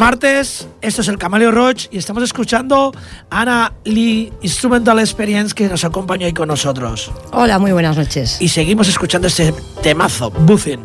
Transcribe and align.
martes, 0.00 0.66
esto 0.80 1.02
es 1.02 1.08
el 1.08 1.18
Camaleo 1.18 1.50
Roach 1.50 1.86
y 1.90 1.98
estamos 1.98 2.22
escuchando 2.22 2.90
a 3.28 3.42
Ana 3.42 3.74
Lee 3.84 4.32
Instrumental 4.40 4.98
Experience 4.98 5.54
que 5.54 5.68
nos 5.68 5.84
acompaña 5.84 6.26
hoy 6.26 6.32
con 6.32 6.48
nosotros. 6.48 7.12
Hola, 7.32 7.58
muy 7.58 7.70
buenas 7.72 7.98
noches. 7.98 8.40
Y 8.40 8.48
seguimos 8.48 8.88
escuchando 8.88 9.28
este 9.28 9.52
temazo, 9.82 10.30
Buzzing. 10.30 10.80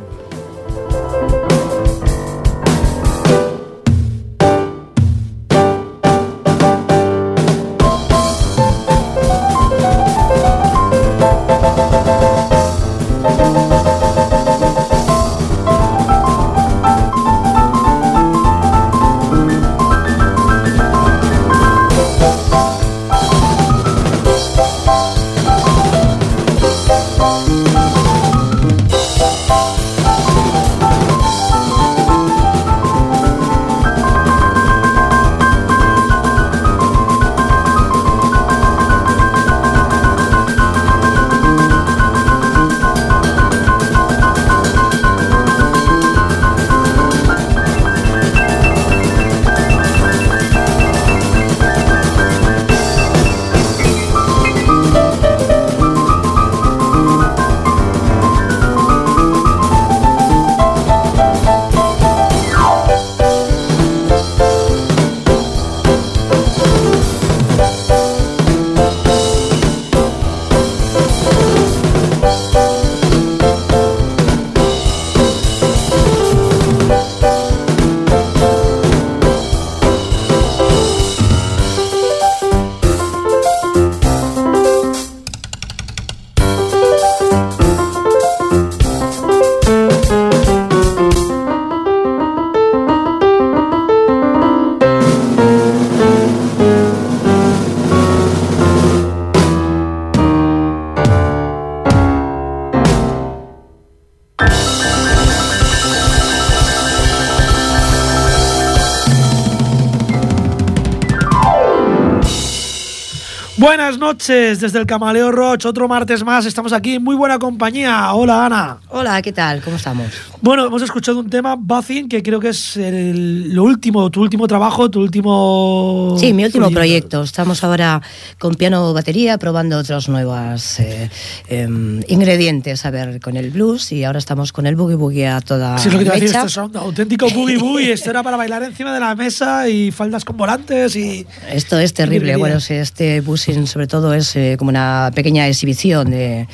Noches 114.05 114.59
desde 114.59 114.77
el 114.77 114.85
Camaleo 114.85 115.31
Roach, 115.31 115.65
otro 115.65 115.87
martes 115.87 116.23
más, 116.23 116.45
estamos 116.45 116.73
aquí 116.73 116.93
en 116.93 117.03
muy 117.03 117.15
buena 117.15 117.39
compañía. 117.39 118.13
Hola 118.13 118.45
Ana. 118.45 118.77
Hola, 118.89 119.19
¿qué 119.23 119.31
tal? 119.31 119.63
¿Cómo 119.63 119.77
estamos? 119.77 120.11
Bueno, 120.45 120.67
hemos 120.67 120.83
escuchado 120.83 121.21
un 121.21 121.27
tema, 121.27 121.55
Buzzing, 121.57 122.07
que 122.07 122.21
creo 122.21 122.39
que 122.39 122.49
es 122.49 122.77
lo 122.77 123.63
último, 123.63 124.11
tu 124.11 124.21
último 124.21 124.45
trabajo, 124.45 124.91
tu 124.91 125.01
último... 125.01 126.15
Sí, 126.19 126.33
mi 126.33 126.45
último 126.45 126.69
proyecto. 126.69 127.23
Estamos 127.23 127.63
ahora 127.63 127.99
con 128.37 128.53
piano 128.53 128.93
batería, 128.93 129.39
probando 129.39 129.79
otros 129.79 130.07
nuevos 130.07 130.79
eh, 130.81 131.09
em, 131.47 132.03
ingredientes, 132.09 132.85
a 132.85 132.91
ver, 132.91 133.19
con 133.21 133.37
el 133.37 133.49
blues 133.49 133.91
y 133.91 134.03
ahora 134.03 134.19
estamos 134.19 134.53
con 134.53 134.67
el 134.67 134.75
boogie 134.75 134.97
boogie 134.97 135.27
a 135.27 135.41
toda 135.41 135.79
Sí, 135.79 135.87
es 135.87 135.93
lo 135.95 135.97
que 135.97 136.05
te 136.05 136.11
decir, 136.11 136.35
esto 136.35 136.45
es 136.45 136.57
un 136.57 136.77
auténtico 136.77 137.27
boogie 137.31 137.57
boogie, 137.57 137.93
esto 137.93 138.11
era 138.11 138.21
para 138.21 138.37
bailar 138.37 138.61
encima 138.61 138.93
de 138.93 138.99
la 138.99 139.15
mesa 139.15 139.67
y 139.67 139.89
faldas 139.89 140.23
con 140.23 140.37
volantes 140.37 140.95
y... 140.95 141.25
Esto 141.51 141.79
es 141.79 141.91
terrible, 141.95 142.35
bueno, 142.35 142.59
este 142.69 143.21
buzzing 143.21 143.65
sobre 143.65 143.87
todo 143.87 144.13
es 144.13 144.35
eh, 144.35 144.57
como 144.59 144.69
una 144.69 145.09
pequeña 145.15 145.47
exhibición 145.47 146.11
de 146.11 146.47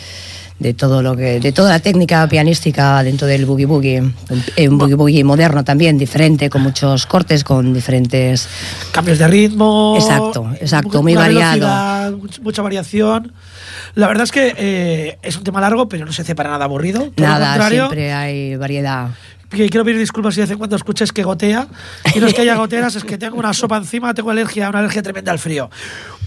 de 0.62 0.76
todo 0.76 1.02
lo 1.02 1.16
que 1.16 1.40
de 1.40 1.52
toda 1.52 1.72
la 1.72 1.80
técnica 1.80 2.28
pianística 2.28 3.02
dentro 3.02 3.28
del 3.28 3.48
boogie 3.48 3.66
boogie 3.66 4.02
un 4.02 4.78
boogie 4.78 4.96
boogie 4.96 5.24
moderno 5.24 5.64
también 5.64 5.98
diferente 5.98 6.52
con 6.52 6.62
muchos 6.62 7.08
cortes 7.08 7.44
con 7.44 7.74
diferentes 7.74 8.48
cambios 8.92 9.18
de 9.18 9.28
ritmo 9.28 9.96
exacto 9.98 10.52
exacto 10.62 11.02
muy 11.02 11.16
variado 11.16 12.20
mucha 12.44 12.62
variación 12.62 13.34
la 13.96 14.08
verdad 14.08 14.24
es 14.24 14.32
que 14.32 14.54
eh, 14.56 15.18
es 15.24 15.36
un 15.36 15.44
tema 15.44 15.60
largo 15.62 15.90
pero 15.90 16.06
no 16.06 16.14
se 16.14 16.22
hace 16.22 16.36
para 16.36 16.52
nada 16.52 16.66
aburrido 16.66 17.12
nada 17.18 17.68
siempre 17.68 18.14
hay 18.14 18.56
variedad 18.56 19.10
quiero 19.50 19.84
pedir 19.84 19.98
disculpas 19.98 20.36
si 20.36 20.42
de 20.42 20.46
vez 20.46 20.52
en 20.52 20.58
cuando 20.60 20.78
escuches 20.78 21.12
que 21.12 21.24
gotea. 21.24 21.68
Y 22.16 22.20
no 22.20 22.28
es 22.28 22.34
que 22.34 22.42
haya 22.42 22.56
goteras, 22.56 22.96
es 22.96 23.04
que 23.04 23.18
tengo 23.18 23.36
una 23.36 23.54
sopa 23.54 23.76
encima, 23.76 24.14
tengo 24.14 24.32
alergia, 24.32 24.70
una 24.70 24.80
alergia 24.80 25.02
tremenda 25.02 25.34
al 25.34 25.40
frío. 25.40 25.70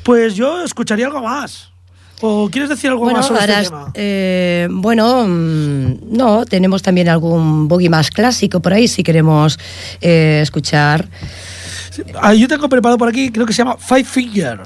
Pues 0.03 0.35
yo 0.35 0.63
escucharía 0.63 1.07
algo 1.07 1.23
más. 1.23 1.74
¿O 2.21 2.49
quieres 2.51 2.71
decir 2.71 2.91
algo 2.91 3.11
más 3.11 3.27
sobre 3.27 3.45
este 3.45 3.65
tema? 3.65 3.91
Eh, 3.95 4.69
bueno, 4.71 5.27
mm, 5.27 6.17
no, 6.17 6.45
tenemos 6.45 6.83
también 6.83 7.09
algún 7.09 7.69
boogie 7.69 7.91
más 7.91 8.11
clásico 8.11 8.61
por 8.61 8.73
ahí 8.73 8.89
si 8.89 9.03
queremos 9.03 9.59
eh, 10.01 10.41
escuchar. 10.43 11.09
Yo 12.37 12.49
tengo 12.49 12.69
preparado 12.69 12.99
por 12.99 13.09
aquí, 13.09 13.31
creo 13.31 13.47
que 13.47 13.53
se 13.53 13.59
llama 13.59 13.77
Five 13.79 14.05
Finger. 14.05 14.63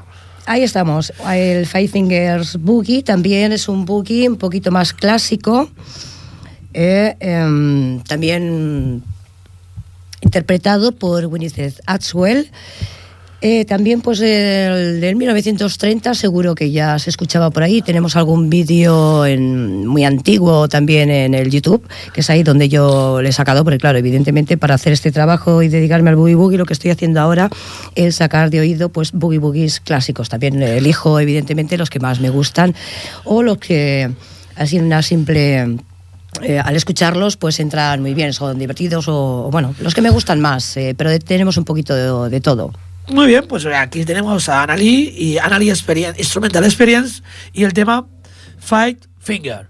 Ahí 0.46 0.62
estamos, 0.62 1.12
el 1.30 1.66
Five 1.66 1.88
Fingers 1.88 2.56
Boogie 2.56 3.02
también 3.02 3.52
es 3.52 3.68
un 3.68 3.84
boogie 3.84 4.26
un 4.30 4.36
poquito 4.36 4.70
más 4.70 4.94
clásico, 4.94 5.68
eh, 6.72 7.16
em, 7.20 8.00
también 8.04 9.02
interpretado 10.22 10.92
por 10.92 11.26
Winifred 11.26 11.74
Atwell 11.84 12.50
eh, 13.40 13.64
también 13.64 14.00
pues 14.00 14.20
el 14.20 15.00
del 15.00 15.16
1930 15.16 16.14
seguro 16.14 16.54
que 16.54 16.70
ya 16.70 16.98
se 16.98 17.10
escuchaba 17.10 17.50
por 17.50 17.62
ahí. 17.62 17.82
Tenemos 17.82 18.16
algún 18.16 18.50
vídeo 18.50 19.24
muy 19.38 20.04
antiguo 20.04 20.68
también 20.68 21.10
en 21.10 21.34
el 21.34 21.50
YouTube, 21.50 21.86
que 22.12 22.20
es 22.20 22.30
ahí 22.30 22.42
donde 22.42 22.68
yo 22.68 23.20
le 23.22 23.28
he 23.28 23.32
sacado, 23.32 23.64
porque 23.64 23.78
claro, 23.78 23.98
evidentemente 23.98 24.56
para 24.56 24.74
hacer 24.74 24.92
este 24.92 25.12
trabajo 25.12 25.62
y 25.62 25.68
dedicarme 25.68 26.10
al 26.10 26.16
boogie 26.16 26.34
boogie, 26.34 26.58
lo 26.58 26.66
que 26.66 26.72
estoy 26.72 26.90
haciendo 26.90 27.20
ahora 27.20 27.50
es 27.94 28.16
sacar 28.16 28.50
de 28.50 28.60
oído 28.60 28.88
pues 28.88 29.12
boogie 29.12 29.38
boogies 29.38 29.80
clásicos. 29.80 30.28
También 30.28 30.62
elijo 30.62 31.20
evidentemente 31.20 31.78
los 31.78 31.90
que 31.90 32.00
más 32.00 32.20
me 32.20 32.30
gustan 32.30 32.74
o 33.24 33.42
los 33.42 33.58
que 33.58 34.10
así 34.56 34.78
una 34.78 35.02
simple 35.02 35.78
eh, 36.42 36.58
al 36.58 36.76
escucharlos, 36.76 37.36
pues 37.36 37.58
entran 37.58 38.00
muy 38.00 38.14
bien, 38.14 38.32
son 38.32 38.58
divertidos 38.58 39.06
o, 39.08 39.48
bueno, 39.50 39.74
los 39.80 39.94
que 39.94 40.02
me 40.02 40.10
gustan 40.10 40.40
más, 40.40 40.76
eh, 40.76 40.94
pero 40.96 41.16
tenemos 41.18 41.56
un 41.56 41.64
poquito 41.64 42.28
de, 42.28 42.40
todo. 42.40 42.72
Muy 43.10 43.26
bien, 43.26 43.46
pues 43.48 43.64
aquí 43.64 44.04
tenemos 44.04 44.48
a 44.48 44.62
Anali 44.62 45.14
y 45.16 45.38
Anali 45.38 45.70
Experience, 45.70 46.20
Instrumental 46.20 46.64
Experience 46.64 47.22
y 47.52 47.64
el 47.64 47.72
tema 47.72 48.06
Fight 48.58 49.06
Finger. 49.18 49.68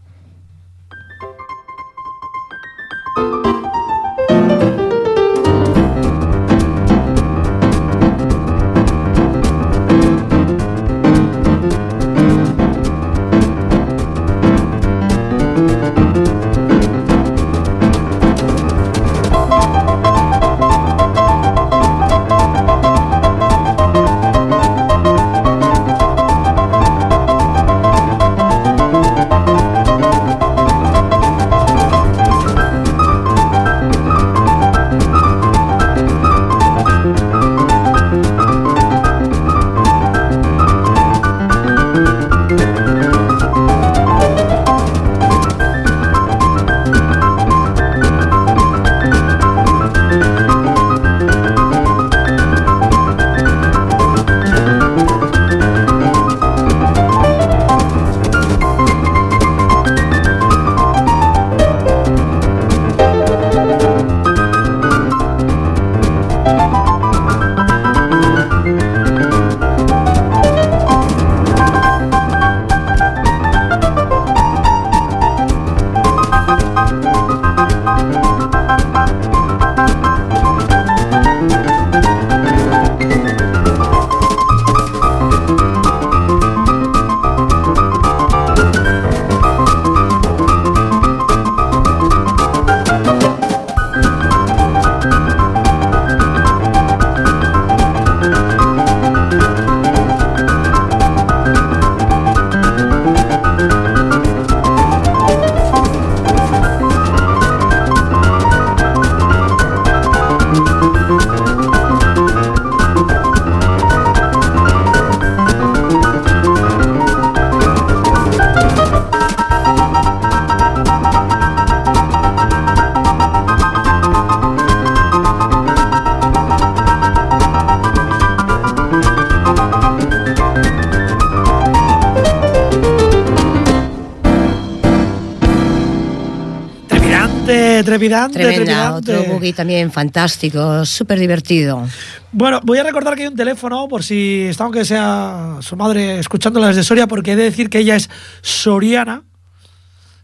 Trepidante, 137.99 138.39
Tremenda, 138.39 138.95
otro 138.95 139.25
boogie 139.25 139.53
también 139.53 139.91
fantástico, 139.91 140.85
súper 140.85 141.19
divertido. 141.19 141.87
Bueno, 142.33 142.61
voy 142.63 142.79
a 142.79 142.83
recordar 142.83 143.15
que 143.15 143.23
hay 143.23 143.29
un 143.29 143.37
teléfono 143.37 143.89
por 143.89 144.03
si 144.03 144.47
está 144.49 144.65
aunque 144.65 144.85
sea 144.85 145.57
su 145.61 145.77
madre 145.77 146.19
escuchándola 146.19 146.69
desde 146.69 146.85
Soria, 146.85 147.07
porque 147.07 147.33
he 147.33 147.37
de 147.37 147.45
decir 147.45 147.69
que 147.71 147.79
ella 147.79 147.97
es 147.97 148.09
soriana. 148.43 149.25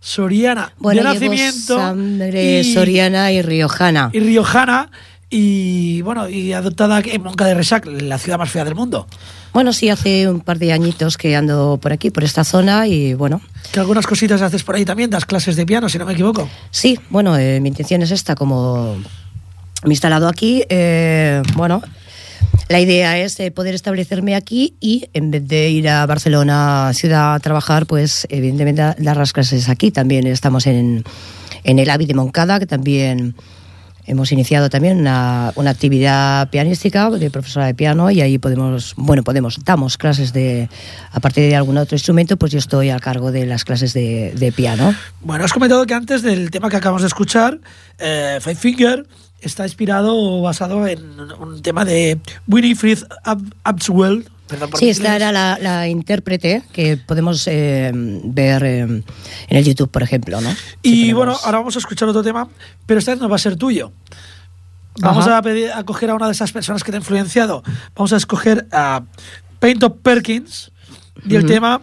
Soriana 0.00 0.72
bueno, 0.78 1.00
de 1.00 1.08
nacimiento. 1.14 1.78
soriana 2.74 3.32
y 3.32 3.40
riojana. 3.40 4.10
Y 4.12 4.20
riojana 4.20 4.90
y 5.36 6.00
bueno, 6.02 6.28
y 6.28 6.52
adoptada 6.52 7.02
en 7.04 7.20
Monca 7.20 7.44
de 7.44 7.54
Resac, 7.54 7.86
la 7.86 8.18
ciudad 8.18 8.38
más 8.38 8.52
fea 8.52 8.64
del 8.64 8.76
mundo. 8.76 9.08
Bueno, 9.52 9.72
sí, 9.72 9.88
hace 9.88 10.28
un 10.28 10.38
par 10.38 10.60
de 10.60 10.72
añitos 10.72 11.16
que 11.16 11.34
ando 11.34 11.76
por 11.82 11.92
aquí, 11.92 12.10
por 12.12 12.22
esta 12.22 12.44
zona 12.44 12.86
y 12.86 13.14
bueno. 13.14 13.40
¿Que 13.72 13.80
algunas 13.80 14.06
cositas 14.06 14.42
haces 14.42 14.62
por 14.62 14.76
ahí 14.76 14.84
también? 14.84 15.10
¿Das 15.10 15.26
clases 15.26 15.56
de 15.56 15.66
piano, 15.66 15.88
si 15.88 15.98
no 15.98 16.06
me 16.06 16.12
equivoco? 16.12 16.48
Sí, 16.70 17.00
bueno, 17.10 17.36
eh, 17.36 17.58
mi 17.58 17.70
intención 17.70 18.00
es 18.02 18.12
esta, 18.12 18.36
como 18.36 18.94
me 19.82 19.88
he 19.88 19.90
instalado 19.90 20.28
aquí, 20.28 20.62
eh, 20.68 21.42
bueno, 21.56 21.82
la 22.68 22.78
idea 22.78 23.18
es 23.18 23.40
eh, 23.40 23.50
poder 23.50 23.74
establecerme 23.74 24.36
aquí 24.36 24.76
y 24.78 25.08
en 25.14 25.32
vez 25.32 25.48
de 25.48 25.68
ir 25.68 25.88
a 25.88 26.06
Barcelona, 26.06 26.92
ciudad, 26.94 27.34
a 27.34 27.40
trabajar, 27.40 27.86
pues 27.86 28.24
evidentemente 28.30 28.82
dar 28.98 29.16
las 29.16 29.32
clases 29.32 29.68
aquí. 29.68 29.90
También 29.90 30.28
estamos 30.28 30.68
en, 30.68 31.02
en 31.64 31.78
el 31.80 31.90
AVI 31.90 32.06
de 32.06 32.14
Moncada, 32.14 32.60
que 32.60 32.66
también 32.66 33.34
hemos 34.06 34.32
iniciado 34.32 34.70
también 34.70 34.98
una, 34.98 35.48
actividad 35.48 36.48
pianística 36.50 37.10
de 37.10 37.30
profesora 37.30 37.66
de 37.66 37.74
piano 37.74 38.10
y 38.10 38.20
ahí 38.20 38.38
podemos, 38.38 38.94
bueno, 38.96 39.22
podemos, 39.22 39.64
damos 39.64 39.96
clases 39.96 40.32
de, 40.32 40.68
aparte 41.12 41.40
de 41.40 41.56
algún 41.56 41.76
otro 41.76 41.96
instrumento, 41.96 42.36
pues 42.36 42.52
yo 42.52 42.58
estoy 42.58 42.90
a 42.90 42.98
cargo 42.98 43.32
de 43.32 43.46
las 43.46 43.64
clases 43.64 43.92
de, 43.94 44.52
piano. 44.54 44.94
Bueno, 45.20 45.44
has 45.44 45.52
comentado 45.52 45.84
que 45.86 45.94
antes 45.94 46.22
del 46.22 46.50
tema 46.50 46.70
que 46.70 46.76
acabamos 46.76 47.02
de 47.02 47.08
escuchar, 47.08 47.58
eh, 47.98 48.38
Five 48.40 48.56
Finger, 48.56 49.06
está 49.40 49.64
inspirado 49.64 50.16
o 50.16 50.42
basado 50.42 50.86
en 50.86 51.20
un 51.20 51.62
tema 51.62 51.84
de 51.84 52.18
Winifred 52.46 52.98
Abswell, 53.64 54.28
sí, 54.78 54.90
esta 54.90 55.16
era 55.16 55.32
la, 55.32 55.88
intérprete 55.88 56.62
que 56.72 56.96
podemos 56.96 57.46
eh, 57.46 57.90
ver 57.94 58.64
eh, 58.64 58.80
en 58.80 59.04
el 59.48 59.64
YouTube, 59.64 59.90
por 59.90 60.02
ejemplo. 60.02 60.40
¿no? 60.40 60.54
Y 60.82 61.12
bueno, 61.12 61.36
ahora 61.44 61.58
vamos 61.58 61.76
a 61.76 61.78
escuchar 61.78 62.08
otro 62.08 62.22
tema, 62.22 62.48
pero 62.86 62.98
esta 62.98 63.12
vez 63.12 63.20
no 63.20 63.28
va 63.28 63.36
a 63.36 63.40
ser 63.40 63.56
tuyo. 63.56 63.92
Vamos 65.00 65.26
a, 65.26 65.42
pedir, 65.42 65.72
a 65.72 65.82
coger 65.82 66.10
a 66.10 66.14
una 66.14 66.26
de 66.26 66.32
esas 66.32 66.52
personas 66.52 66.84
que 66.84 66.92
te 66.92 66.96
ha 66.96 67.00
influenciado. 67.00 67.62
Vamos 67.96 68.12
a 68.12 68.16
escoger 68.16 68.66
a 68.70 69.02
Paint 69.58 69.82
of 69.82 69.94
Perkins 70.02 70.70
y 71.26 71.34
el 71.34 71.46
tema 71.46 71.80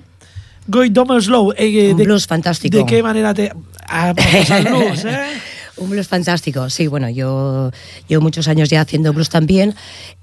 Going 0.67 0.93
Dumb 0.93 1.19
Slow. 1.19 1.53
Eh, 1.57 1.93
de, 1.93 2.05
blues 2.05 2.25
fantástico. 2.25 2.77
¿De 2.77 2.85
qué 2.85 3.03
manera 3.03 3.33
te.? 3.33 3.51
Ah, 3.87 4.13
blues, 4.13 5.05
¿eh? 5.05 5.19
Un 5.81 5.89
blues 5.89 6.07
fantástico, 6.07 6.69
sí, 6.69 6.85
bueno, 6.85 7.09
yo 7.09 7.71
llevo 8.07 8.21
muchos 8.21 8.47
años 8.47 8.69
ya 8.69 8.81
haciendo 8.81 9.13
blues 9.13 9.29
también. 9.29 9.73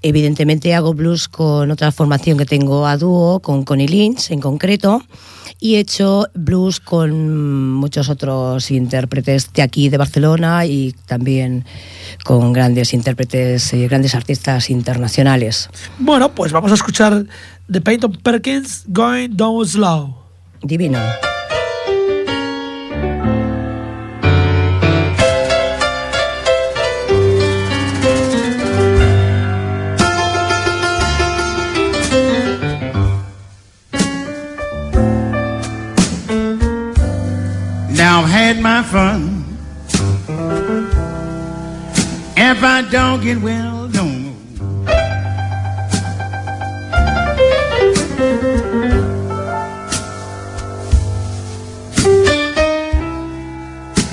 Evidentemente 0.01 0.73
hago 0.73 0.93
blues 0.93 1.27
con 1.27 1.69
otra 1.69 1.91
formación 1.91 2.37
que 2.37 2.45
tengo 2.45 2.87
a 2.87 2.95
dúo, 2.95 3.41
con 3.41 3.65
Connie 3.65 3.89
Lynch 3.89 4.31
en 4.31 4.39
concreto, 4.39 5.01
y 5.59 5.75
he 5.75 5.79
hecho 5.79 6.27
blues 6.33 6.79
con 6.79 7.73
muchos 7.73 8.07
otros 8.07 8.71
intérpretes 8.71 9.51
de 9.51 9.61
aquí, 9.61 9.89
de 9.89 9.97
Barcelona, 9.97 10.65
y 10.65 10.95
también 11.05 11.65
con 12.23 12.53
grandes 12.53 12.93
intérpretes 12.93 13.73
y 13.73 13.85
grandes 13.85 14.15
artistas 14.15 14.69
internacionales. 14.69 15.69
Bueno, 15.97 16.33
pues 16.33 16.53
vamos 16.53 16.71
a 16.71 16.75
escuchar 16.75 17.25
The 17.69 17.81
of 18.05 18.15
Perkins, 18.23 18.85
Going 18.87 19.35
Down 19.35 19.67
Slow. 19.67 20.15
Divino. 20.63 20.99
I've 38.21 38.29
had 38.29 38.59
my 38.59 38.83
fun. 38.83 39.45
If 42.35 42.63
I 42.63 42.81
don't 42.91 43.23
get 43.23 43.37
well, 43.37 43.87
don't 43.87 44.23
move. 44.23 44.85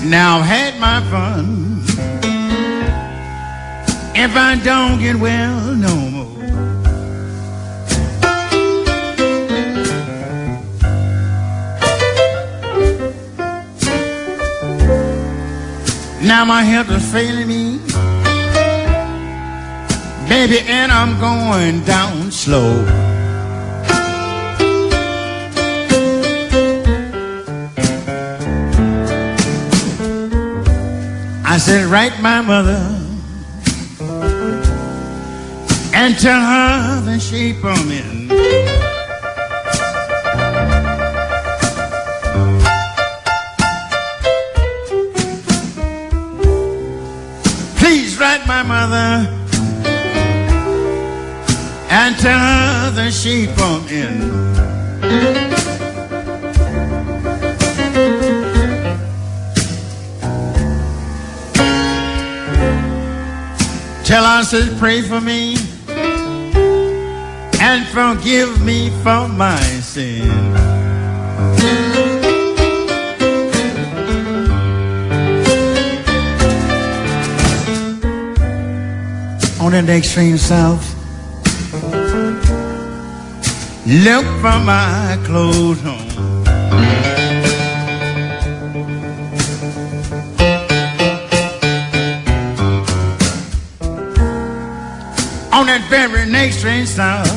Now 0.05 0.39
I've 0.39 0.47
had 0.47 0.79
my 0.79 1.01
fun. 1.11 1.83
If 4.15 4.37
I 4.37 4.55
don't 4.63 5.01
get 5.01 5.17
well 5.17 5.75
no 5.75 6.06
Now 16.27 16.45
my 16.45 16.65
health 16.65 16.91
is 16.91 17.13
failing 17.13 17.47
me. 17.47 17.79
Baby, 20.29 20.59
and 20.67 20.91
I'm 20.91 21.21
going 21.21 21.85
down 21.85 22.33
slow. 22.33 22.85
I 31.45 31.59
said, 31.59 31.87
write 31.87 32.21
my 32.21 32.41
mother 32.41 32.83
and 35.95 36.19
tell 36.19 36.41
her 36.41 37.03
the 37.03 37.21
shape 37.21 37.65
I'm 37.65 37.89
in. 37.89 38.86
My 48.57 48.63
mother 48.63 49.29
and 51.91 52.17
tell 52.17 52.39
her 52.39 52.91
the 52.93 53.11
shape 53.11 53.51
I'm 53.59 53.87
in. 53.89 54.31
Tell 64.05 64.25
her, 64.25 64.43
says, 64.43 64.79
pray 64.79 65.03
for 65.03 65.21
me 65.21 65.57
and 67.61 67.87
forgive 67.89 68.65
me 68.65 68.89
for 69.03 69.29
my 69.29 69.61
On 79.67 79.73
the 79.73 79.93
extreme 79.95 80.39
south, 80.39 80.95
look 83.85 84.25
for 84.41 84.59
my 84.65 85.19
clothes 85.25 85.81
home. 85.81 86.09
On 95.53 95.67
that 95.67 95.85
very 95.91 96.31
next 96.31 96.61
train 96.61 96.87
south, 96.87 97.29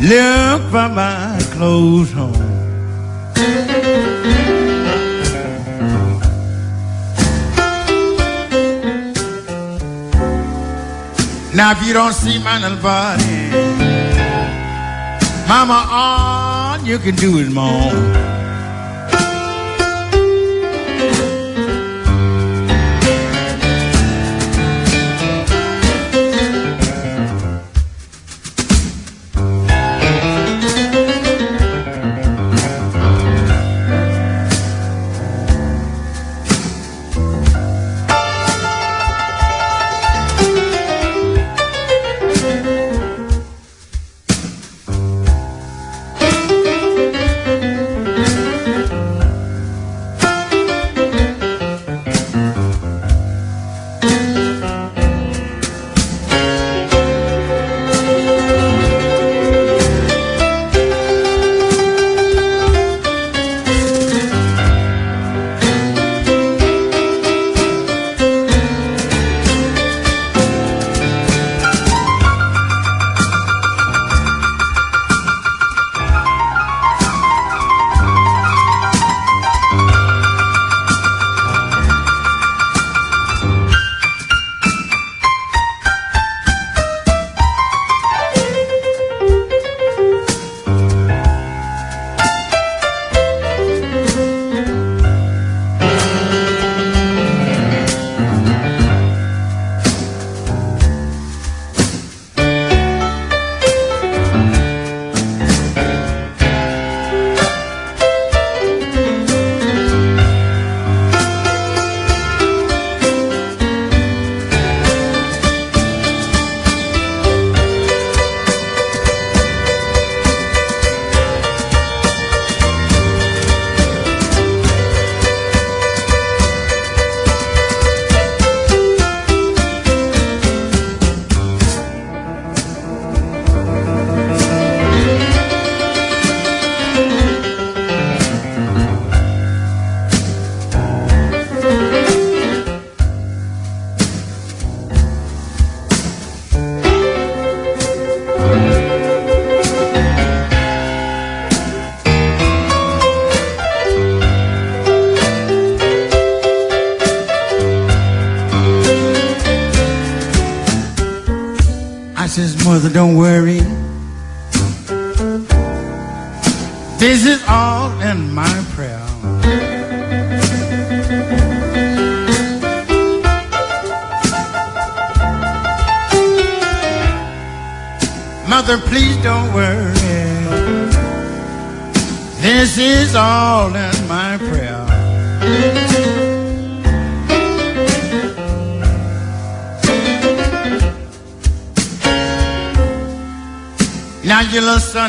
look 0.00 0.62
for 0.70 0.88
my 0.88 1.38
clothes 1.52 2.12
home. 2.12 2.35
Now 11.66 11.72
if 11.72 11.84
you 11.84 11.92
don't 11.92 12.12
see 12.12 12.38
my 12.38 12.60
little 12.60 12.78
body, 12.80 13.50
mama, 15.48 15.84
all 15.90 16.78
you 16.86 16.96
can 16.96 17.16
do 17.16 17.38
is 17.38 17.50
moan. 17.50 18.35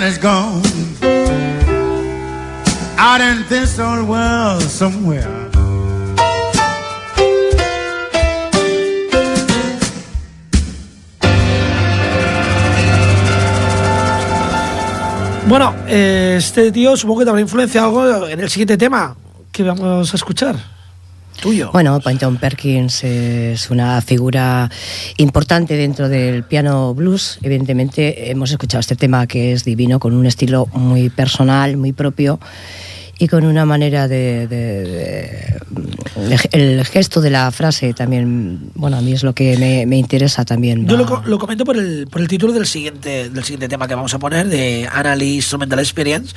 Is 0.07 0.17
gone 0.17 0.61
out 2.97 3.19
in 3.19 3.43
this 3.49 3.77
old 3.77 4.07
world 4.07 4.61
somewhere. 4.61 5.27
Bueno, 15.47 15.75
eh, 15.87 16.35
este 16.37 16.71
tío 16.71 16.95
supongo 16.95 17.19
que 17.19 17.25
te 17.25 17.29
habrá 17.29 17.41
influenciado 17.41 18.29
en 18.29 18.39
el 18.39 18.49
siguiente 18.49 18.77
tema 18.77 19.15
que 19.51 19.63
vamos 19.63 20.13
a 20.13 20.15
escuchar. 20.15 20.76
Tuyo. 21.39 21.71
Bueno, 21.71 21.99
Panton 21.99 22.37
Perkins 22.37 23.03
es 23.03 23.69
una 23.69 24.01
figura 24.01 24.69
importante 25.17 25.75
dentro 25.75 26.09
del 26.09 26.43
piano 26.43 26.93
blues. 26.93 27.39
Evidentemente 27.41 28.31
hemos 28.31 28.51
escuchado 28.51 28.79
este 28.79 28.95
tema 28.95 29.27
que 29.27 29.53
es 29.53 29.63
divino, 29.63 29.99
con 29.99 30.13
un 30.13 30.25
estilo 30.25 30.67
muy 30.73 31.09
personal, 31.09 31.77
muy 31.77 31.93
propio 31.93 32.39
y 33.19 33.27
con 33.27 33.45
una 33.45 33.65
manera 33.65 34.07
de, 34.07 34.47
de, 34.47 35.59
de, 36.15 36.49
el 36.51 36.85
gesto 36.85 37.21
de 37.21 37.29
la 37.29 37.49
frase 37.51 37.93
también 37.93 38.71
bueno 38.75 38.97
a 38.97 39.01
mí 39.01 39.13
es 39.13 39.23
lo 39.23 39.33
que 39.33 39.57
me, 39.57 39.85
me 39.85 39.97
interesa 39.97 40.45
también 40.45 40.87
yo 40.87 40.97
lo, 40.97 41.23
lo, 41.25 41.39
comento 41.39 41.65
por 41.65 41.77
el, 41.77 42.07
por 42.07 42.21
el 42.21 42.27
título 42.27 42.53
del 42.53 42.67
siguiente 42.67 43.29
del 43.29 43.43
siguiente 43.43 43.69
tema 43.69 43.87
que 43.87 43.95
vamos 43.95 44.13
a 44.13 44.19
poner 44.19 44.47
de 44.47 44.87
Analysis 44.91 45.35
Instrumental 45.35 45.79
Experience 45.79 46.35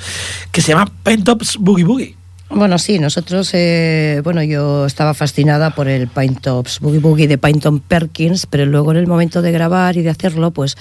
que 0.51 0.61
se 0.61 0.69
llama 0.69 0.91
Pentops 1.03 1.57
Boogie 1.57 1.85
Boogie 1.85 2.20
bueno, 2.53 2.77
sí, 2.77 2.99
nosotros, 2.99 3.49
eh, 3.53 4.21
bueno, 4.23 4.43
yo 4.43 4.85
estaba 4.85 5.13
fascinada 5.13 5.73
por 5.73 5.87
el 5.87 6.09
Tops 6.41 6.79
Boogie 6.79 6.99
Boogie 6.99 7.27
de 7.27 7.37
Pinton 7.37 7.79
Perkins, 7.79 8.45
pero 8.45 8.65
luego 8.65 8.91
en 8.91 8.97
el 8.97 9.07
momento 9.07 9.41
de 9.41 9.51
grabar 9.51 9.97
y 9.97 10.01
de 10.01 10.09
hacerlo, 10.09 10.51
pues 10.51 10.75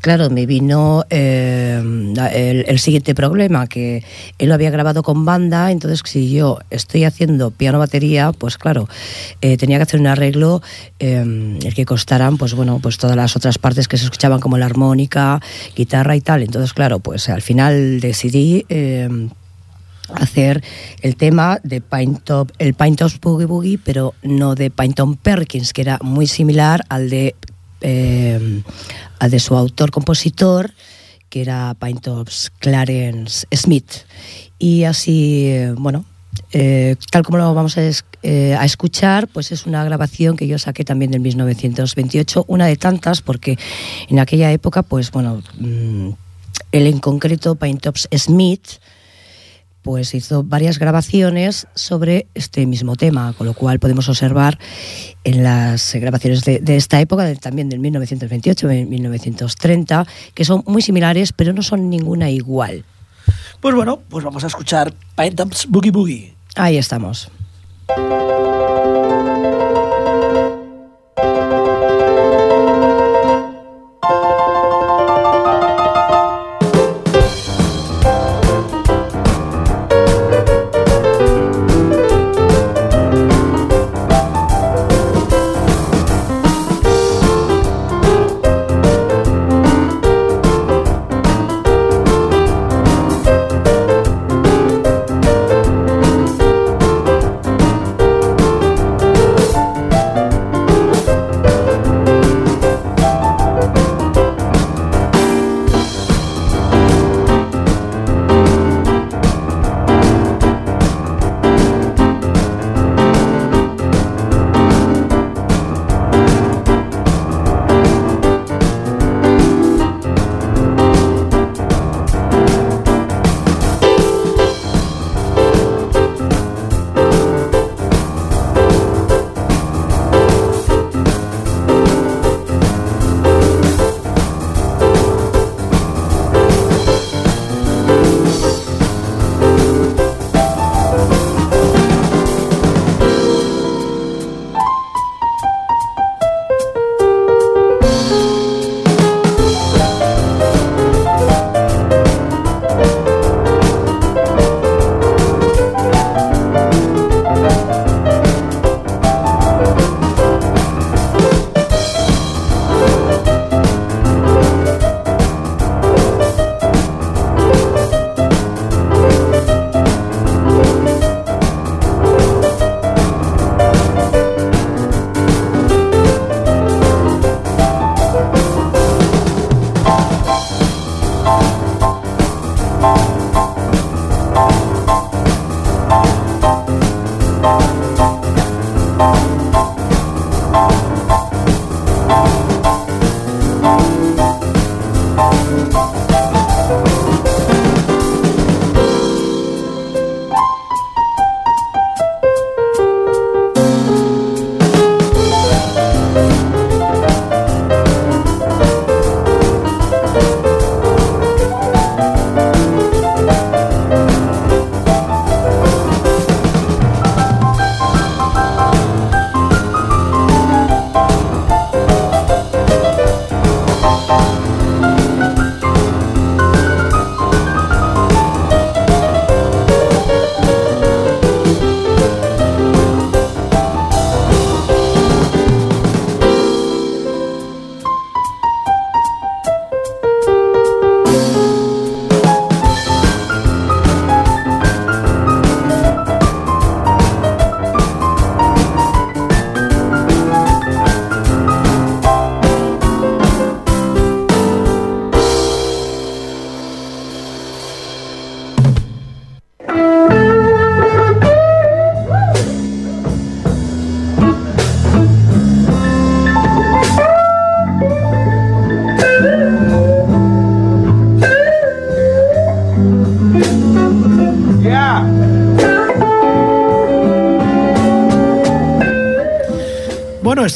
claro, 0.00 0.30
me 0.30 0.46
vino 0.46 1.04
eh, 1.10 1.80
el, 2.32 2.64
el, 2.66 2.78
siguiente 2.78 3.14
problema, 3.14 3.66
que 3.66 4.04
él 4.38 4.48
lo 4.48 4.54
había 4.54 4.70
grabado 4.70 5.02
con 5.02 5.24
banda, 5.24 5.70
entonces 5.70 6.00
si 6.04 6.30
yo 6.30 6.58
estoy 6.70 7.04
haciendo 7.04 7.50
piano-batería, 7.50 8.32
pues 8.32 8.56
claro, 8.56 8.88
eh, 9.40 9.56
tenía 9.56 9.78
que 9.78 9.82
hacer 9.82 10.00
un 10.00 10.06
arreglo 10.06 10.62
eh, 10.98 11.58
el 11.62 11.74
que 11.74 11.84
costaran, 11.84 12.36
pues 12.36 12.54
bueno, 12.54 12.78
pues 12.82 12.98
todas 12.98 13.16
las 13.16 13.36
otras 13.36 13.58
partes 13.58 13.88
que 13.88 13.96
se 13.96 14.04
escuchaban 14.04 14.40
como 14.40 14.58
la 14.58 14.66
armónica, 14.66 15.40
guitarra 15.74 16.16
y 16.16 16.20
tal, 16.20 16.42
entonces 16.42 16.72
claro, 16.72 17.00
pues 17.00 17.28
al 17.28 17.42
final 17.42 18.00
decidí 18.00 18.64
eh, 18.68 19.08
hacer 20.14 20.62
el 21.02 21.16
tema 21.16 21.58
de 21.62 21.80
Top, 22.24 22.52
el 22.58 22.74
Top 22.74 23.12
Boogie 23.20 23.46
Boogie, 23.46 23.78
pero 23.78 24.14
no 24.22 24.54
de 24.54 24.70
Tom 24.70 25.16
Perkins, 25.16 25.72
que 25.72 25.82
era 25.82 25.98
muy 26.02 26.26
similar 26.26 26.84
al 26.88 27.10
de, 27.10 27.34
eh, 27.80 28.62
al 29.18 29.30
de 29.30 29.40
su 29.40 29.56
autor-compositor, 29.56 30.72
que 31.28 31.42
era 31.42 31.76
Tops 32.02 32.50
Clarence 32.58 33.46
Smith. 33.52 34.04
Y 34.58 34.84
así, 34.84 35.54
bueno, 35.76 36.04
eh, 36.52 36.96
tal 37.10 37.22
como 37.22 37.38
lo 37.38 37.54
vamos 37.54 37.78
a, 37.78 37.82
eh, 38.22 38.58
escuchar, 38.62 39.28
pues 39.28 39.52
es 39.52 39.66
una 39.66 39.84
grabación 39.84 40.36
que 40.36 40.46
yo 40.46 40.58
saqué 40.58 40.84
también 40.84 41.10
del 41.10 41.20
1928, 41.20 42.44
una 42.48 42.66
de 42.66 42.76
tantas, 42.76 43.22
porque 43.22 43.58
en 44.08 44.18
aquella 44.18 44.50
época, 44.52 44.82
pues 44.82 45.10
bueno, 45.10 45.42
mmm, 45.58 46.10
él 46.72 46.86
en 46.86 46.98
concreto, 46.98 47.56
Tops 47.78 48.08
Smith, 48.12 48.80
pues 49.82 50.14
hizo 50.14 50.42
varias 50.42 50.78
grabaciones 50.78 51.66
sobre 51.74 52.26
este 52.34 52.66
mismo 52.66 52.96
tema, 52.96 53.32
con 53.36 53.46
lo 53.46 53.54
cual 53.54 53.78
podemos 53.78 54.08
observar 54.08 54.58
en 55.24 55.42
las 55.42 55.94
grabaciones 55.94 56.44
de, 56.44 56.58
de 56.60 56.76
esta 56.76 57.00
época, 57.00 57.24
de, 57.24 57.36
también 57.36 57.68
del 57.68 57.80
1928, 57.80 58.66
1930, 58.66 60.06
que 60.34 60.44
son 60.44 60.62
muy 60.66 60.82
similares, 60.82 61.32
pero 61.32 61.52
no 61.52 61.62
son 61.62 61.90
ninguna 61.90 62.30
igual. 62.30 62.84
Pues 63.60 63.74
bueno, 63.74 64.00
pues 64.08 64.24
vamos 64.24 64.44
a 64.44 64.46
escuchar 64.46 64.92
Pintops 65.16 65.66
Boogie 65.68 65.90
Boogie. 65.90 66.34
Ahí 66.56 66.76
estamos. 66.76 67.30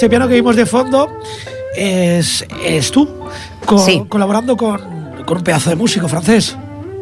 Este 0.05 0.11
piano 0.11 0.29
que 0.29 0.35
vimos 0.35 0.55
de 0.55 0.67
fondo 0.67 1.09
es, 1.75 2.45
es 2.63 2.91
tú, 2.91 3.09
colaborando 4.11 4.55
con, 4.55 4.79
con, 5.25 5.39
un 5.39 5.43
pedazo 5.43 5.71
de 5.71 5.77
músico 5.77 6.09
francés. 6.09 6.55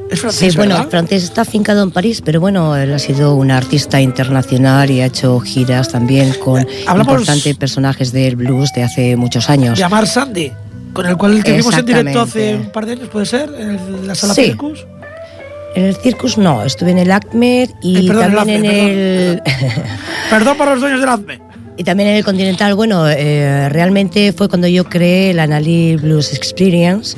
Es 0.09 0.21
francés, 0.21 0.53
sí, 0.53 0.57
bueno, 0.57 0.81
el 0.81 0.87
francés 0.87 1.25
está 1.25 1.41
afincado 1.41 1.83
en 1.83 1.91
París, 1.91 2.23
pero 2.25 2.41
bueno, 2.41 2.77
él 2.77 2.95
ha 2.95 3.01
sido 3.01 3.35
un 3.35 3.51
artista 3.51 4.01
internacional 4.01 4.88
y 4.88 5.01
ha 5.01 5.07
hecho 5.07 5.41
giras 5.41 5.88
también 5.88 6.33
con 6.35 6.62
eh, 6.62 6.85
importantes 6.97 7.57
personajes 7.57 8.12
del 8.12 8.37
blues 8.37 8.71
de 8.73 8.85
hace 8.85 9.17
muchos 9.17 9.51
años. 9.51 9.77
Llamar 9.77 10.07
Sandy, 10.07 10.53
con 10.93 11.05
el 11.07 11.17
cual 11.17 11.43
que 11.43 11.57
vimos 11.57 11.77
en 11.77 11.85
directo 11.85 12.21
hace 12.21 12.55
un 12.55 12.71
par 12.71 12.87
de 12.87 12.93
años, 12.93 13.09
¿puede 13.09 13.27
ser? 13.27 13.53
En 13.59 14.07
la 14.07 14.15
sala 14.15 14.33
Circus. 14.33 14.87
En 15.75 15.87
el 15.87 15.97
Circus 15.97 16.38
no, 16.38 16.62
estuve 16.62 16.93
en 16.93 16.99
el 16.99 17.11
ACMED 17.11 17.69
y 17.83 18.07
también 18.07 18.65
en 18.65 18.65
el... 18.65 19.43
perdón 20.31 20.57
para 20.59 20.71
los 20.71 20.81
dueños 20.81 21.01
del 21.01 21.09
ACME. 21.09 21.52
Y 21.76 21.85
también 21.85 22.11
en 22.11 22.16
el 22.16 22.24
Continental, 22.24 22.74
bueno, 22.74 23.08
eh, 23.08 23.68
realmente 23.68 24.32
fue 24.32 24.48
cuando 24.48 24.68
yo 24.68 24.85
creé 24.85 25.32
la 25.32 25.44
Anali 25.44 25.96
Blues 25.96 26.32
Experience, 26.32 27.16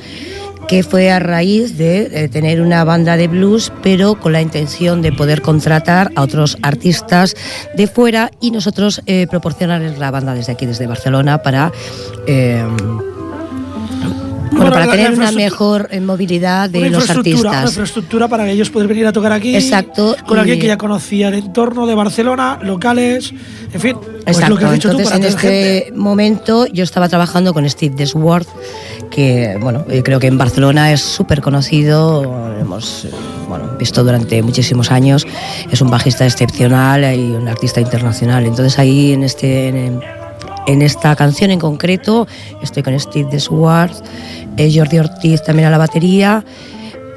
que 0.68 0.82
fue 0.82 1.10
a 1.10 1.18
raíz 1.18 1.76
de 1.76 2.28
tener 2.32 2.62
una 2.62 2.84
banda 2.84 3.16
de 3.16 3.28
blues, 3.28 3.70
pero 3.82 4.14
con 4.18 4.32
la 4.32 4.40
intención 4.40 5.02
de 5.02 5.12
poder 5.12 5.42
contratar 5.42 6.10
a 6.16 6.22
otros 6.22 6.56
artistas 6.62 7.36
de 7.76 7.86
fuera 7.86 8.30
y 8.40 8.50
nosotros 8.50 9.02
eh, 9.06 9.26
proporcionarles 9.28 9.98
la 9.98 10.10
banda 10.10 10.34
desde 10.34 10.52
aquí, 10.52 10.66
desde 10.66 10.86
Barcelona, 10.86 11.42
para... 11.42 11.72
Eh, 14.54 14.56
bueno, 14.56 14.70
para 14.70 14.90
tener 14.90 15.12
una 15.12 15.32
mejor 15.32 15.88
eh, 15.90 16.00
movilidad 16.00 16.70
de 16.70 16.88
los 16.90 17.10
artistas. 17.10 17.44
Una 17.44 17.62
infraestructura 17.62 18.28
para 18.28 18.44
que 18.44 18.52
ellos 18.52 18.70
puedan 18.70 18.88
venir 18.88 19.06
a 19.06 19.12
tocar 19.12 19.32
aquí. 19.32 19.54
Exacto. 19.54 20.16
Con 20.26 20.38
alguien 20.38 20.60
que 20.60 20.66
ya 20.66 20.78
conocía 20.78 21.28
el 21.28 21.34
entorno 21.34 21.86
de 21.86 21.94
Barcelona, 21.94 22.58
locales, 22.62 23.32
en 23.72 23.80
fin. 23.80 23.96
Pues 23.96 24.36
Exacto. 24.36 24.54
Lo 24.54 24.58
que 24.58 24.64
has 24.64 24.72
dicho 24.72 24.90
Entonces, 24.90 25.14
en 25.14 25.24
este 25.24 25.92
momento 25.94 26.66
yo 26.66 26.84
estaba 26.84 27.08
trabajando 27.08 27.52
con 27.52 27.68
Steve 27.68 27.94
Desworth, 27.96 28.48
que, 29.10 29.58
bueno, 29.60 29.84
yo 29.88 30.02
creo 30.02 30.20
que 30.20 30.28
en 30.28 30.38
Barcelona 30.38 30.92
es 30.92 31.00
súper 31.00 31.40
conocido, 31.40 32.54
hemos 32.60 33.08
bueno, 33.48 33.76
visto 33.78 34.04
durante 34.04 34.42
muchísimos 34.42 34.90
años, 34.90 35.26
es 35.70 35.80
un 35.80 35.90
bajista 35.90 36.24
excepcional 36.24 37.04
y 37.14 37.32
un 37.32 37.48
artista 37.48 37.80
internacional. 37.80 38.46
Entonces 38.46 38.78
ahí 38.78 39.12
en 39.12 39.24
este... 39.24 39.68
En, 39.68 40.23
esta 40.66 41.14
canción 41.16 41.50
en 41.50 41.61
concreto 41.61 42.27
estoy 42.62 42.83
con 42.83 42.98
Steve 42.98 43.29
Desworth 43.31 44.05
eh, 44.57 44.72
Jordi 44.72 44.98
Ortiz 44.98 45.42
también 45.42 45.66
a 45.68 45.70
la 45.70 45.79
batería, 45.79 46.44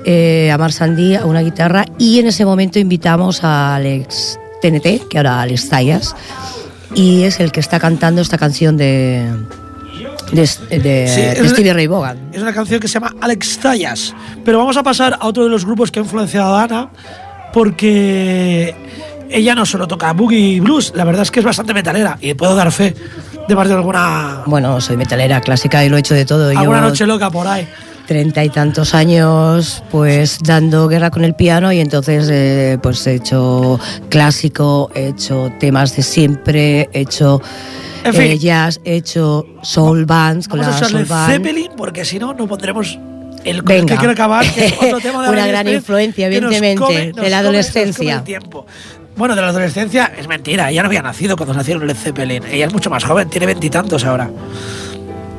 eh, 0.05 0.49
a 0.51 0.57
Mar 0.57 0.71
Sandí 0.71 1.15
a 1.15 1.25
una 1.25 1.41
guitarra 1.41 1.85
y 1.97 2.19
en 2.19 2.27
ese 2.27 2.45
momento 2.45 2.79
invitamos 2.79 3.43
a 3.43 3.75
Alex 3.75 4.39
TNT, 4.61 5.07
que 5.07 5.17
ahora 5.17 5.41
Alex 5.41 5.69
Zayas, 5.69 6.15
y 6.95 7.23
es 7.23 7.39
el 7.39 7.51
que 7.51 7.59
está 7.59 7.79
cantando 7.79 8.21
esta 8.21 8.37
canción 8.39 8.75
de, 8.75 9.31
de, 10.31 10.47
Stevie 10.47 11.73
Ray 11.73 11.87
Vaughan. 11.87 12.17
Es 12.33 12.41
una 12.41 12.53
canción 12.53 12.79
que 12.79 12.87
se 12.87 12.95
llama 12.95 13.13
Alex 13.21 13.59
Zayas, 13.59 14.15
pero 14.43 14.57
vamos 14.57 14.77
a 14.77 14.83
pasar 14.83 15.17
a 15.19 15.27
otro 15.27 15.43
de 15.43 15.49
los 15.49 15.63
grupos 15.63 15.91
que 15.91 15.99
ha 15.99 16.03
influenciado 16.03 16.55
a 16.55 16.63
Ana, 16.63 16.89
porque 17.53 18.73
ella 19.29 19.53
no 19.53 19.65
solo 19.65 19.87
toca 19.87 20.11
boogie 20.13 20.59
blues, 20.59 20.91
la 20.95 21.03
verdad 21.03 21.21
es 21.21 21.29
que 21.29 21.39
es 21.39 21.45
bastante 21.45 21.73
metalera 21.73 22.17
y 22.19 22.33
puedo 22.33 22.55
dar 22.55 22.71
fe 22.71 22.95
de 23.47 23.55
más 23.55 23.67
de 23.67 23.73
alguna. 23.73 24.43
Bueno, 24.45 24.79
soy 24.81 24.97
metalera 24.97 25.41
clásica 25.41 25.83
y 25.83 25.89
lo 25.89 25.97
he 25.97 25.99
hecho 25.99 26.13
de 26.13 26.25
todo. 26.25 26.49
Alguna 26.49 26.81
noche 26.81 27.05
loca 27.05 27.29
por 27.29 27.47
ahí. 27.47 27.67
Treinta 28.05 28.43
y 28.43 28.49
tantos 28.49 28.93
años, 28.93 29.83
pues 29.91 30.39
dando 30.41 30.87
guerra 30.87 31.11
con 31.11 31.25
el 31.25 31.35
piano 31.35 31.73
y 31.73 31.81
entonces, 31.81 32.29
eh, 32.31 32.77
pues 32.81 33.05
he 33.05 33.15
hecho 33.15 33.79
clásico, 34.09 34.89
he 34.95 35.09
hecho 35.09 35.51
temas 35.59 35.95
de 35.95 36.03
siempre, 36.03 36.89
he 36.93 37.01
hecho. 37.01 37.41
Eh, 38.05 38.37
jazz, 38.37 38.79
he 38.85 38.95
hecho 38.95 39.45
soul 39.63 40.05
bands 40.05 40.47
con 40.47 40.61
Vamos 40.61 40.79
la 40.79 40.85
a 40.85 40.89
soul 40.89 41.03
band. 41.03 41.33
Zeppelin 41.33 41.71
porque 41.75 42.05
si 42.05 42.17
no 42.17 42.33
no 42.33 42.47
pondremos 42.47 42.97
el 43.43 43.63
que 43.63 43.85
quiero 43.85 44.11
acabar 44.11 44.45
que 44.53 44.65
es 44.67 44.73
otro 44.73 44.99
tema 45.01 45.23
de 45.23 45.29
una 45.29 45.47
gran 45.47 45.67
influencia 45.67 46.27
evidentemente 46.27 47.11
de 47.13 47.29
la 47.29 47.39
adolescencia. 47.39 48.23
Bueno, 49.17 49.35
de 49.35 49.41
la 49.41 49.49
adolescencia 49.49 50.13
es 50.17 50.27
mentira. 50.27 50.69
Ella 50.69 50.83
no 50.83 50.87
había 50.87 51.01
nacido 51.01 51.35
cuando 51.35 51.55
nacieron 51.55 51.87
Led 51.87 51.95
Zeppelin. 51.95 52.43
Ella 52.45 52.67
es 52.67 52.73
mucho 52.73 52.91
más 52.91 53.03
joven, 53.03 53.29
tiene 53.29 53.47
veintitantos 53.47 54.05
ahora. 54.05 54.29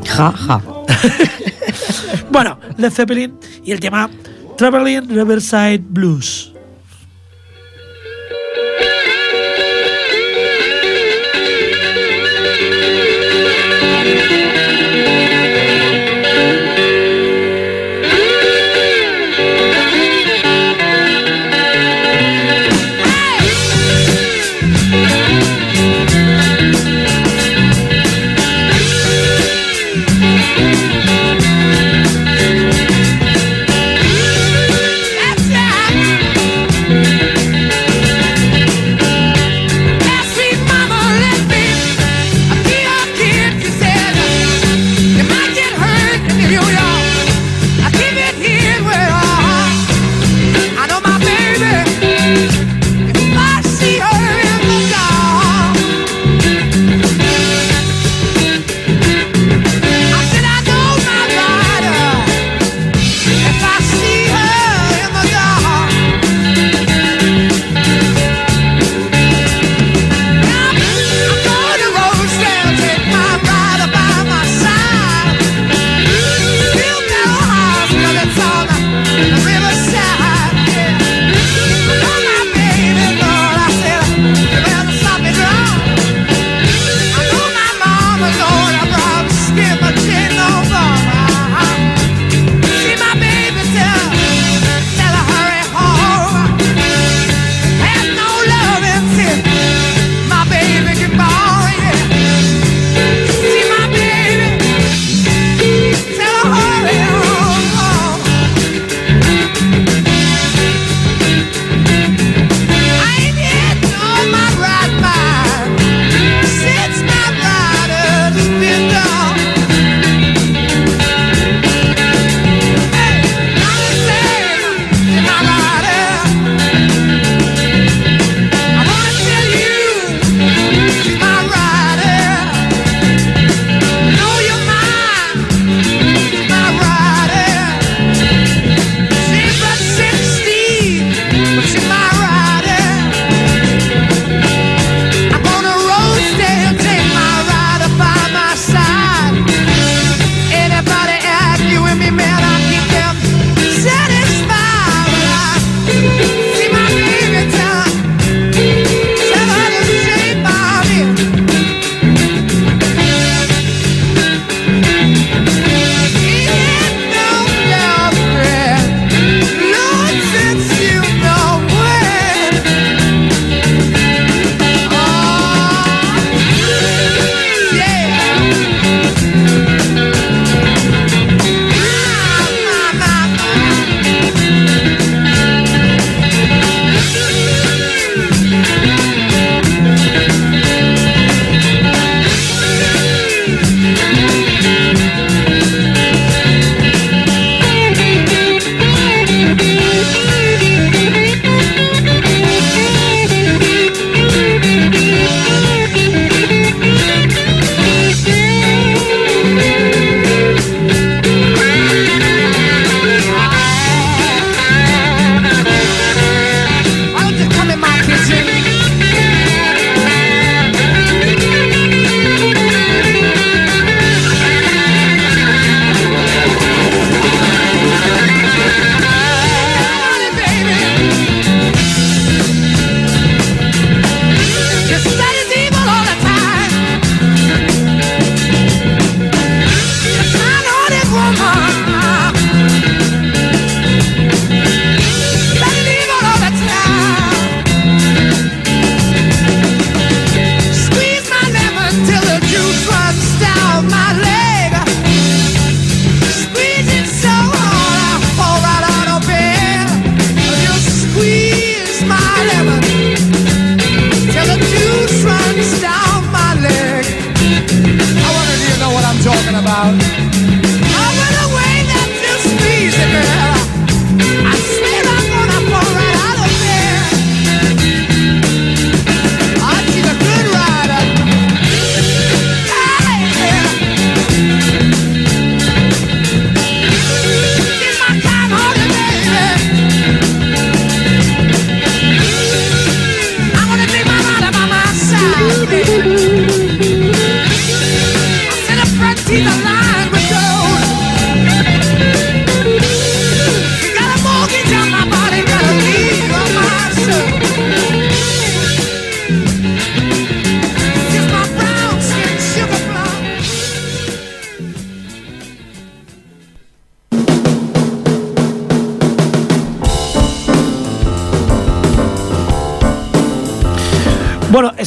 Ja, 0.05 0.33
ja. 0.33 0.61
bueno, 2.31 2.59
Led 2.77 2.91
Zeppelin 2.91 3.39
y 3.65 3.71
el 3.71 3.79
tema 3.79 4.11
Traveling 4.57 5.09
Riverside 5.09 5.79
Blues. 5.79 6.53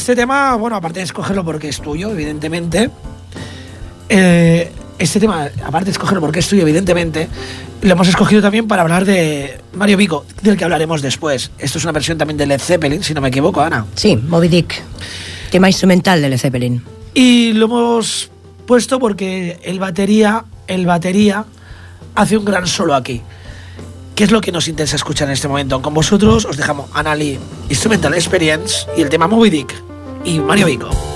Este 0.02 0.16
tema, 0.16 0.56
bueno, 0.56 0.74
aparte 0.74 0.98
de 0.98 1.04
escogerlo 1.04 1.44
porque 1.44 1.68
es 1.68 1.80
tuyo, 1.80 2.10
evidentemente. 2.10 2.90
Eh, 4.08 4.72
este 4.98 5.20
tema, 5.20 5.48
aparte 5.64 5.84
de 5.84 5.90
escogerlo 5.92 6.20
porque 6.20 6.40
es 6.40 6.48
tuyo, 6.48 6.62
evidentemente, 6.62 7.28
lo 7.82 7.92
hemos 7.92 8.08
escogido 8.08 8.42
también 8.42 8.66
para 8.66 8.82
hablar 8.82 9.04
de 9.04 9.60
Mario 9.74 9.96
Vico, 9.96 10.26
del 10.42 10.56
que 10.56 10.64
hablaremos 10.64 11.02
después. 11.02 11.52
Esto 11.56 11.78
es 11.78 11.84
una 11.84 11.92
versión 11.92 12.18
también 12.18 12.36
de 12.36 12.46
Led 12.46 12.60
Zeppelin, 12.60 13.04
si 13.04 13.14
no 13.14 13.20
me 13.20 13.28
equivoco, 13.28 13.60
Ana. 13.60 13.86
Sí, 13.94 14.16
Moby 14.16 14.48
Dick, 14.48 14.82
tema 15.52 15.68
instrumental 15.68 16.20
de 16.20 16.30
Led 16.30 16.38
Zeppelin. 16.38 16.82
Y 17.14 17.52
lo 17.52 17.66
hemos 17.66 18.28
puesto 18.66 18.98
porque 18.98 19.60
el 19.62 19.78
batería, 19.78 20.46
el 20.66 20.84
batería 20.84 21.44
hace 22.16 22.36
un 22.36 22.44
gran 22.44 22.66
solo 22.66 22.96
aquí. 22.96 23.22
¿Qué 24.16 24.24
es 24.24 24.32
lo 24.32 24.40
que 24.40 24.50
nos 24.50 24.66
interesa 24.66 24.96
escuchar 24.96 25.28
en 25.28 25.34
este 25.34 25.46
momento? 25.46 25.80
Con 25.80 25.94
vosotros 25.94 26.44
os 26.44 26.56
dejamos 26.56 26.90
Anali 26.92 27.38
Instrumental 27.68 28.14
Experience 28.14 28.88
y 28.96 29.02
el 29.02 29.08
tema 29.08 29.28
Moby 29.28 29.48
Dick 29.48 29.91
y 30.24 30.40
Mario 30.40 30.66
Vico. 30.66 31.11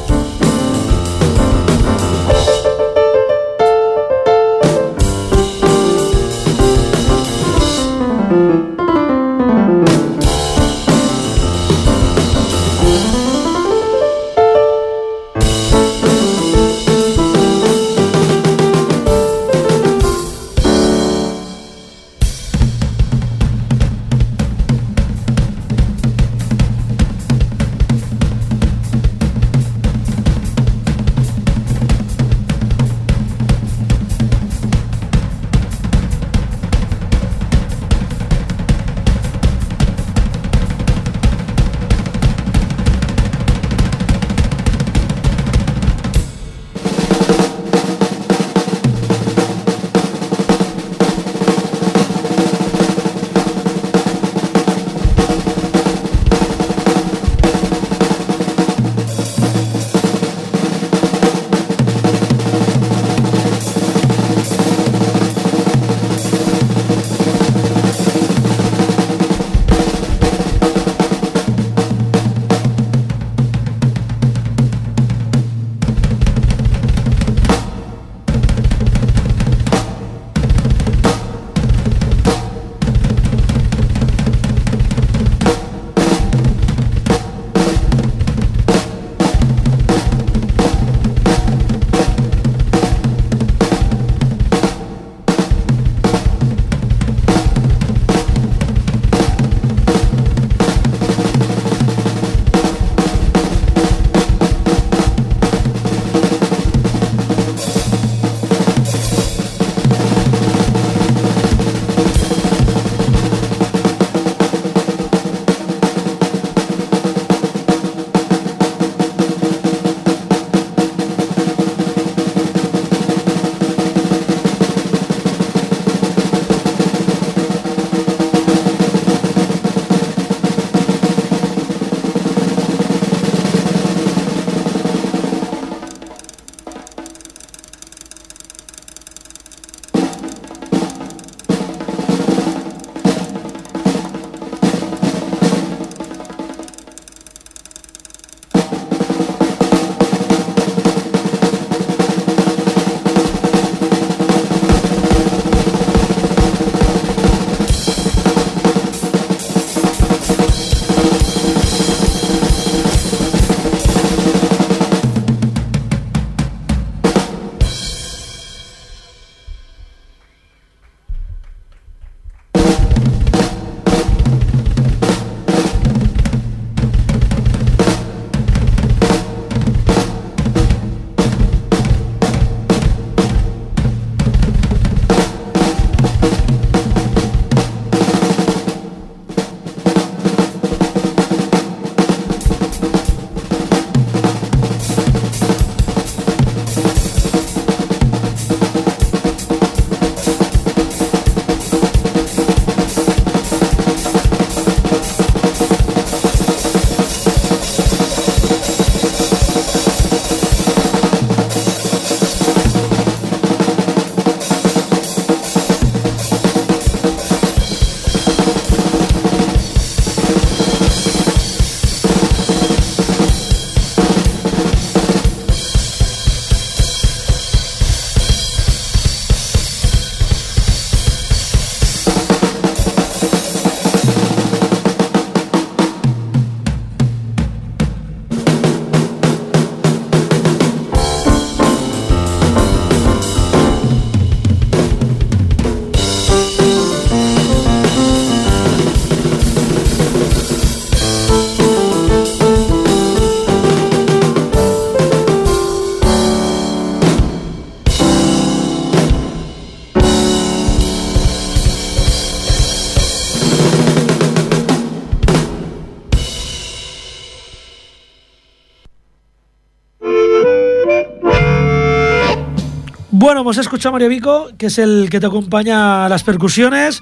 Bueno, 273.46 273.60
hemos 273.60 273.64
escuchado 273.64 273.90
a 273.90 273.92
Mario 273.92 274.08
Vico, 274.08 274.48
que 274.58 274.66
es 274.66 274.78
el 274.78 275.06
que 275.08 275.20
te 275.20 275.26
acompaña 275.26 276.06
a 276.06 276.08
las 276.08 276.24
percusiones. 276.24 277.00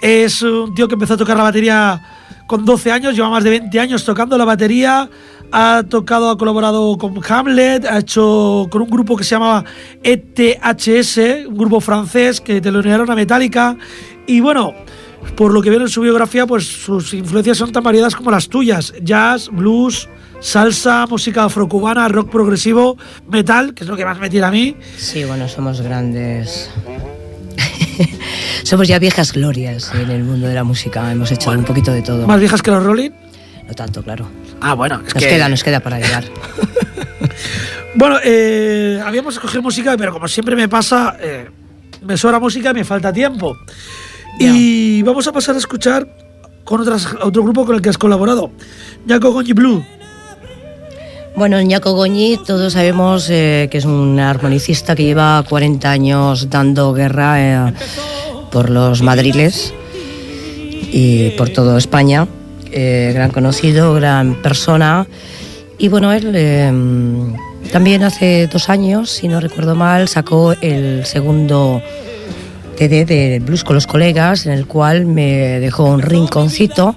Es 0.00 0.40
un 0.40 0.74
tío 0.74 0.88
que 0.88 0.94
empezó 0.94 1.12
a 1.12 1.16
tocar 1.18 1.36
la 1.36 1.42
batería 1.42 2.00
con 2.46 2.64
12 2.64 2.90
años, 2.90 3.14
lleva 3.14 3.28
más 3.28 3.44
de 3.44 3.50
20 3.50 3.78
años 3.78 4.02
tocando 4.02 4.38
la 4.38 4.46
batería. 4.46 5.10
Ha 5.52 5.82
tocado, 5.86 6.30
ha 6.30 6.38
colaborado 6.38 6.96
con 6.96 7.20
Hamlet, 7.28 7.84
ha 7.84 7.98
hecho 7.98 8.68
con 8.70 8.80
un 8.80 8.88
grupo 8.88 9.18
que 9.18 9.24
se 9.24 9.34
llamaba 9.34 9.64
ETHS, 10.02 11.46
un 11.48 11.58
grupo 11.58 11.78
francés 11.78 12.40
que 12.40 12.62
te 12.62 12.72
lo 12.72 12.78
unieron 12.78 13.10
a 13.10 13.14
Metallica. 13.14 13.76
Y 14.26 14.40
bueno, 14.40 14.72
por 15.36 15.52
lo 15.52 15.60
que 15.60 15.68
veo 15.68 15.82
en 15.82 15.90
su 15.90 16.00
biografía, 16.00 16.46
pues 16.46 16.66
sus 16.66 17.12
influencias 17.12 17.58
son 17.58 17.70
tan 17.70 17.82
variadas 17.82 18.16
como 18.16 18.30
las 18.30 18.48
tuyas: 18.48 18.94
jazz, 19.02 19.50
blues, 19.52 20.08
salsa, 20.42 21.06
música 21.06 21.44
afrocubana, 21.44 22.08
rock 22.08 22.30
progresivo, 22.30 22.98
metal, 23.28 23.72
que 23.72 23.84
es 23.84 23.88
lo 23.88 23.96
que 23.96 24.04
más 24.04 24.18
me 24.18 24.28
tira 24.28 24.48
a 24.48 24.50
mí. 24.50 24.76
Sí, 24.98 25.24
bueno, 25.24 25.48
somos 25.48 25.80
grandes. 25.80 26.68
somos 28.64 28.88
ya 28.88 28.98
viejas 28.98 29.32
glorias 29.32 29.90
en 29.94 30.10
el 30.10 30.24
mundo 30.24 30.48
de 30.48 30.54
la 30.54 30.64
música, 30.64 31.10
hemos 31.10 31.30
hecho 31.32 31.50
un 31.50 31.64
poquito 31.64 31.92
de 31.92 32.02
todo. 32.02 32.26
¿Más 32.26 32.40
viejas 32.40 32.60
que 32.60 32.70
los 32.70 32.82
Rolling? 32.82 33.10
No 33.66 33.74
tanto, 33.74 34.02
claro. 34.02 34.28
Ah, 34.60 34.74
bueno, 34.74 35.00
es 35.06 35.14
nos 35.14 35.24
queda, 35.24 35.48
nos 35.48 35.64
queda 35.64 35.80
para 35.80 35.98
llegar. 35.98 36.24
bueno, 37.94 38.18
eh, 38.22 39.00
habíamos 39.04 39.34
escogido 39.34 39.62
música, 39.62 39.96
pero 39.96 40.12
como 40.12 40.28
siempre 40.28 40.56
me 40.56 40.68
pasa, 40.68 41.16
eh, 41.20 41.48
me 42.02 42.16
sobra 42.16 42.38
música 42.40 42.70
y 42.70 42.74
me 42.74 42.84
falta 42.84 43.12
tiempo. 43.12 43.56
Y 44.38 45.02
vamos 45.02 45.26
a 45.28 45.32
pasar 45.32 45.54
a 45.54 45.58
escuchar 45.58 46.08
con 46.64 46.80
otras, 46.80 47.06
otro 47.22 47.44
grupo 47.44 47.64
con 47.64 47.76
el 47.76 47.82
que 47.82 47.90
has 47.90 47.98
colaborado, 47.98 48.50
Jaco 49.06 49.30
Goñi 49.30 49.52
Blue. 49.52 49.84
Bueno, 51.34 51.60
Ñaco 51.62 51.94
Goñi 51.94 52.36
todos 52.36 52.74
sabemos 52.74 53.28
eh, 53.30 53.68
que 53.70 53.78
es 53.78 53.86
un 53.86 54.20
armonicista 54.20 54.94
que 54.94 55.04
lleva 55.04 55.42
40 55.48 55.90
años 55.90 56.50
dando 56.50 56.92
guerra 56.92 57.68
eh, 57.68 57.72
por 58.50 58.68
los 58.68 59.00
madriles 59.00 59.72
y 60.92 61.30
por 61.30 61.48
toda 61.48 61.78
España. 61.78 62.28
Eh, 62.70 63.12
gran 63.14 63.30
conocido, 63.30 63.94
gran 63.94 64.42
persona. 64.42 65.06
Y 65.78 65.88
bueno, 65.88 66.12
él 66.12 67.34
también 67.72 68.04
hace 68.04 68.46
dos 68.46 68.68
años, 68.68 69.10
si 69.10 69.26
no 69.26 69.40
recuerdo 69.40 69.74
mal, 69.74 70.08
sacó 70.08 70.52
el 70.60 71.06
segundo 71.06 71.82
TD 72.76 73.06
de 73.06 73.42
Blues 73.42 73.64
con 73.64 73.74
los 73.74 73.86
colegas, 73.86 74.44
en 74.44 74.52
el 74.52 74.66
cual 74.66 75.06
me 75.06 75.60
dejó 75.60 75.84
un 75.84 76.02
rinconcito 76.02 76.94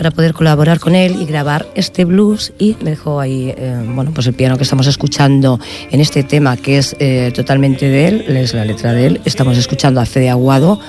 para 0.00 0.12
poder 0.12 0.32
colaborar 0.32 0.80
con 0.80 0.94
él 0.94 1.20
y 1.20 1.26
grabar 1.26 1.66
este 1.74 2.06
blues 2.06 2.54
y 2.58 2.74
me 2.80 2.88
dejó 2.88 3.20
ahí, 3.20 3.52
eh, 3.54 3.84
bueno, 3.86 4.12
pues 4.14 4.26
el 4.26 4.32
piano 4.32 4.56
que 4.56 4.62
estamos 4.62 4.86
escuchando 4.86 5.60
en 5.90 6.00
este 6.00 6.22
tema 6.22 6.56
que 6.56 6.78
es 6.78 6.96
eh, 7.00 7.30
totalmente 7.34 7.86
de 7.86 8.08
él, 8.08 8.24
es 8.34 8.54
la 8.54 8.64
letra 8.64 8.94
de 8.94 9.08
él. 9.08 9.20
Estamos 9.26 9.58
escuchando 9.58 10.00
a 10.00 10.06
Fede 10.06 10.30
Aguado 10.30 10.80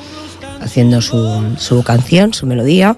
haciendo 0.62 1.02
su, 1.02 1.58
su 1.58 1.84
canción, 1.84 2.34
su 2.34 2.46
melodía 2.46 2.96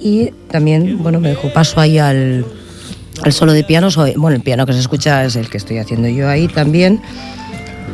y 0.00 0.30
también, 0.52 1.02
bueno, 1.02 1.18
me 1.18 1.30
dejó 1.30 1.52
paso 1.52 1.80
ahí 1.80 1.98
al, 1.98 2.46
al 3.20 3.32
solo 3.32 3.54
de 3.54 3.64
piano. 3.64 3.88
Bueno, 4.14 4.36
el 4.36 4.42
piano 4.42 4.66
que 4.66 4.72
se 4.72 4.78
escucha 4.78 5.24
es 5.24 5.34
el 5.34 5.50
que 5.50 5.56
estoy 5.56 5.78
haciendo 5.78 6.06
yo 6.06 6.28
ahí 6.28 6.46
también 6.46 7.00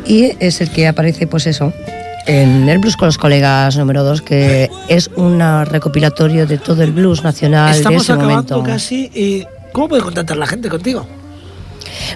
y 0.05 0.33
es 0.39 0.61
el 0.61 0.69
que 0.69 0.87
aparece, 0.87 1.25
pues 1.25 1.47
eso, 1.47 1.73
en 2.27 2.69
el 2.69 2.79
Blues 2.79 2.97
con 2.97 3.07
los 3.07 3.17
colegas 3.17 3.77
número 3.77 4.03
2, 4.03 4.21
que 4.21 4.69
es 4.87 5.09
un 5.15 5.39
recopilatorio 5.65 6.45
de 6.45 6.57
todo 6.57 6.83
el 6.83 6.91
blues 6.91 7.23
nacional 7.23 7.71
Estamos 7.75 8.07
de 8.07 8.13
ese 8.13 8.21
momento. 8.21 8.63
casi. 8.63 9.11
Y 9.13 9.45
¿Cómo 9.71 9.87
puede 9.87 10.01
contactar 10.01 10.37
la 10.37 10.47
gente 10.47 10.69
contigo? 10.69 11.07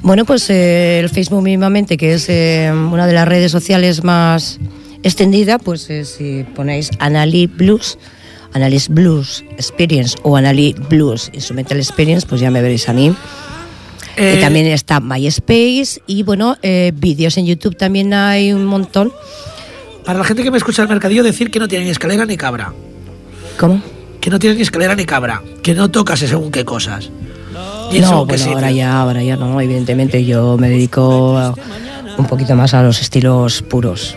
Bueno, 0.01 0.25
pues 0.25 0.49
eh, 0.49 0.99
el 0.99 1.09
Facebook 1.09 1.41
mismamente, 1.41 1.97
que 1.97 2.13
es 2.13 2.27
eh, 2.29 2.71
una 2.71 3.07
de 3.07 3.13
las 3.13 3.27
redes 3.27 3.51
sociales 3.51 4.03
más 4.03 4.59
extendida, 5.03 5.57
pues 5.57 5.89
eh, 5.89 6.05
si 6.05 6.45
ponéis 6.55 6.89
Anali 6.99 7.47
Blues, 7.47 7.97
Analyst 8.53 8.89
Blues 8.89 9.43
Experience 9.51 10.17
o 10.23 10.35
Anali 10.35 10.75
Blues 10.89 11.29
Instrumental 11.33 11.77
Experience, 11.77 12.27
pues 12.27 12.41
ya 12.41 12.51
me 12.51 12.61
veréis 12.61 12.89
a 12.89 12.93
mí. 12.93 13.15
Y 14.17 14.39
también 14.39 14.67
está 14.67 15.01
MySpace 15.01 16.01
y 16.07 16.23
bueno, 16.23 16.55
vídeos 16.93 17.37
en 17.37 17.47
YouTube 17.47 17.75
también 17.75 18.13
hay 18.13 18.53
un 18.53 18.65
montón. 18.65 19.11
Para 20.05 20.19
la 20.19 20.25
gente 20.25 20.43
que 20.43 20.51
me 20.51 20.57
escucha 20.57 20.83
el 20.83 20.87
mercadillo, 20.87 21.23
decir 21.23 21.49
que 21.49 21.59
no 21.59 21.67
tiene 21.67 21.85
ni 21.85 21.91
escalera 21.91 22.25
ni 22.25 22.37
cabra. 22.37 22.73
¿Cómo? 23.59 23.81
Que 24.21 24.29
no 24.29 24.37
tiene 24.39 24.55
ni 24.55 24.61
escalera 24.61 24.95
ni 24.95 25.05
cabra. 25.05 25.41
Que 25.63 25.73
no 25.73 25.89
tocas 25.89 26.19
según 26.19 26.51
qué 26.51 26.63
cosas. 26.63 27.09
no, 27.53 28.25
bueno, 28.25 28.45
ahora 28.53 28.71
ya, 28.71 28.99
ahora 29.01 29.23
ya 29.23 29.35
no. 29.35 29.59
Evidentemente 29.59 30.23
yo 30.23 30.57
me 30.57 30.69
dedico 30.69 31.55
un 32.17 32.27
poquito 32.27 32.55
más 32.55 32.73
a 32.73 32.83
los 32.83 33.01
estilos 33.01 33.61
puros. 33.63 34.15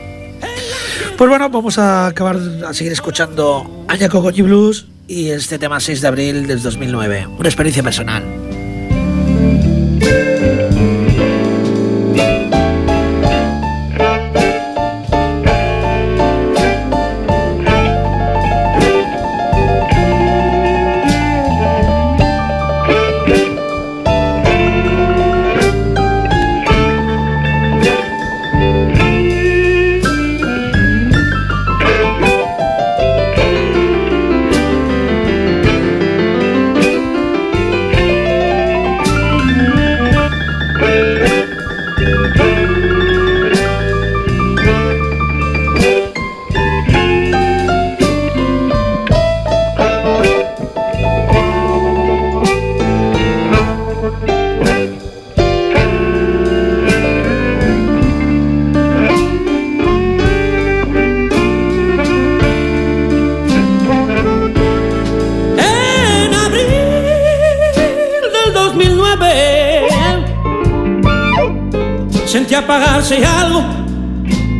Pues 1.16 1.28
bueno, 1.28 1.48
vamos 1.50 1.78
a 1.78 2.06
acabar 2.06 2.38
a 2.66 2.72
seguir 2.72 2.92
escuchando 2.92 3.84
Añaco 3.88 4.20
Goñi 4.20 4.42
Blues 4.42 4.86
y 5.08 5.30
este 5.30 5.58
tema 5.58 5.80
6 5.80 6.00
de 6.02 6.08
abril 6.08 6.46
del 6.46 6.62
2009. 6.62 7.26
Una 7.38 7.48
experiencia 7.48 7.82
personal. 7.82 8.22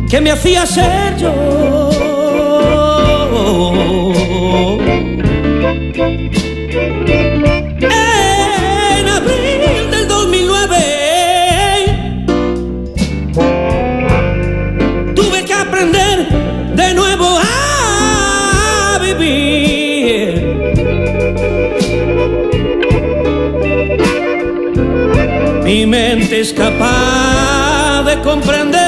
Que 0.09 0.19
me 0.19 0.31
hacía 0.31 0.65
ser 0.65 1.17
yo. 1.17 1.89
En 7.81 9.07
abril 9.07 9.91
del 9.91 10.07
2009 10.07 10.75
tuve 15.15 15.45
que 15.45 15.53
aprender 15.53 16.27
de 16.75 16.93
nuevo 16.95 17.39
a 17.39 18.99
vivir. 19.03 20.49
Mi 25.63 25.85
mente 25.85 26.39
es 26.39 26.51
capaz 26.51 28.03
de 28.05 28.19
comprenderlo. 28.21 28.78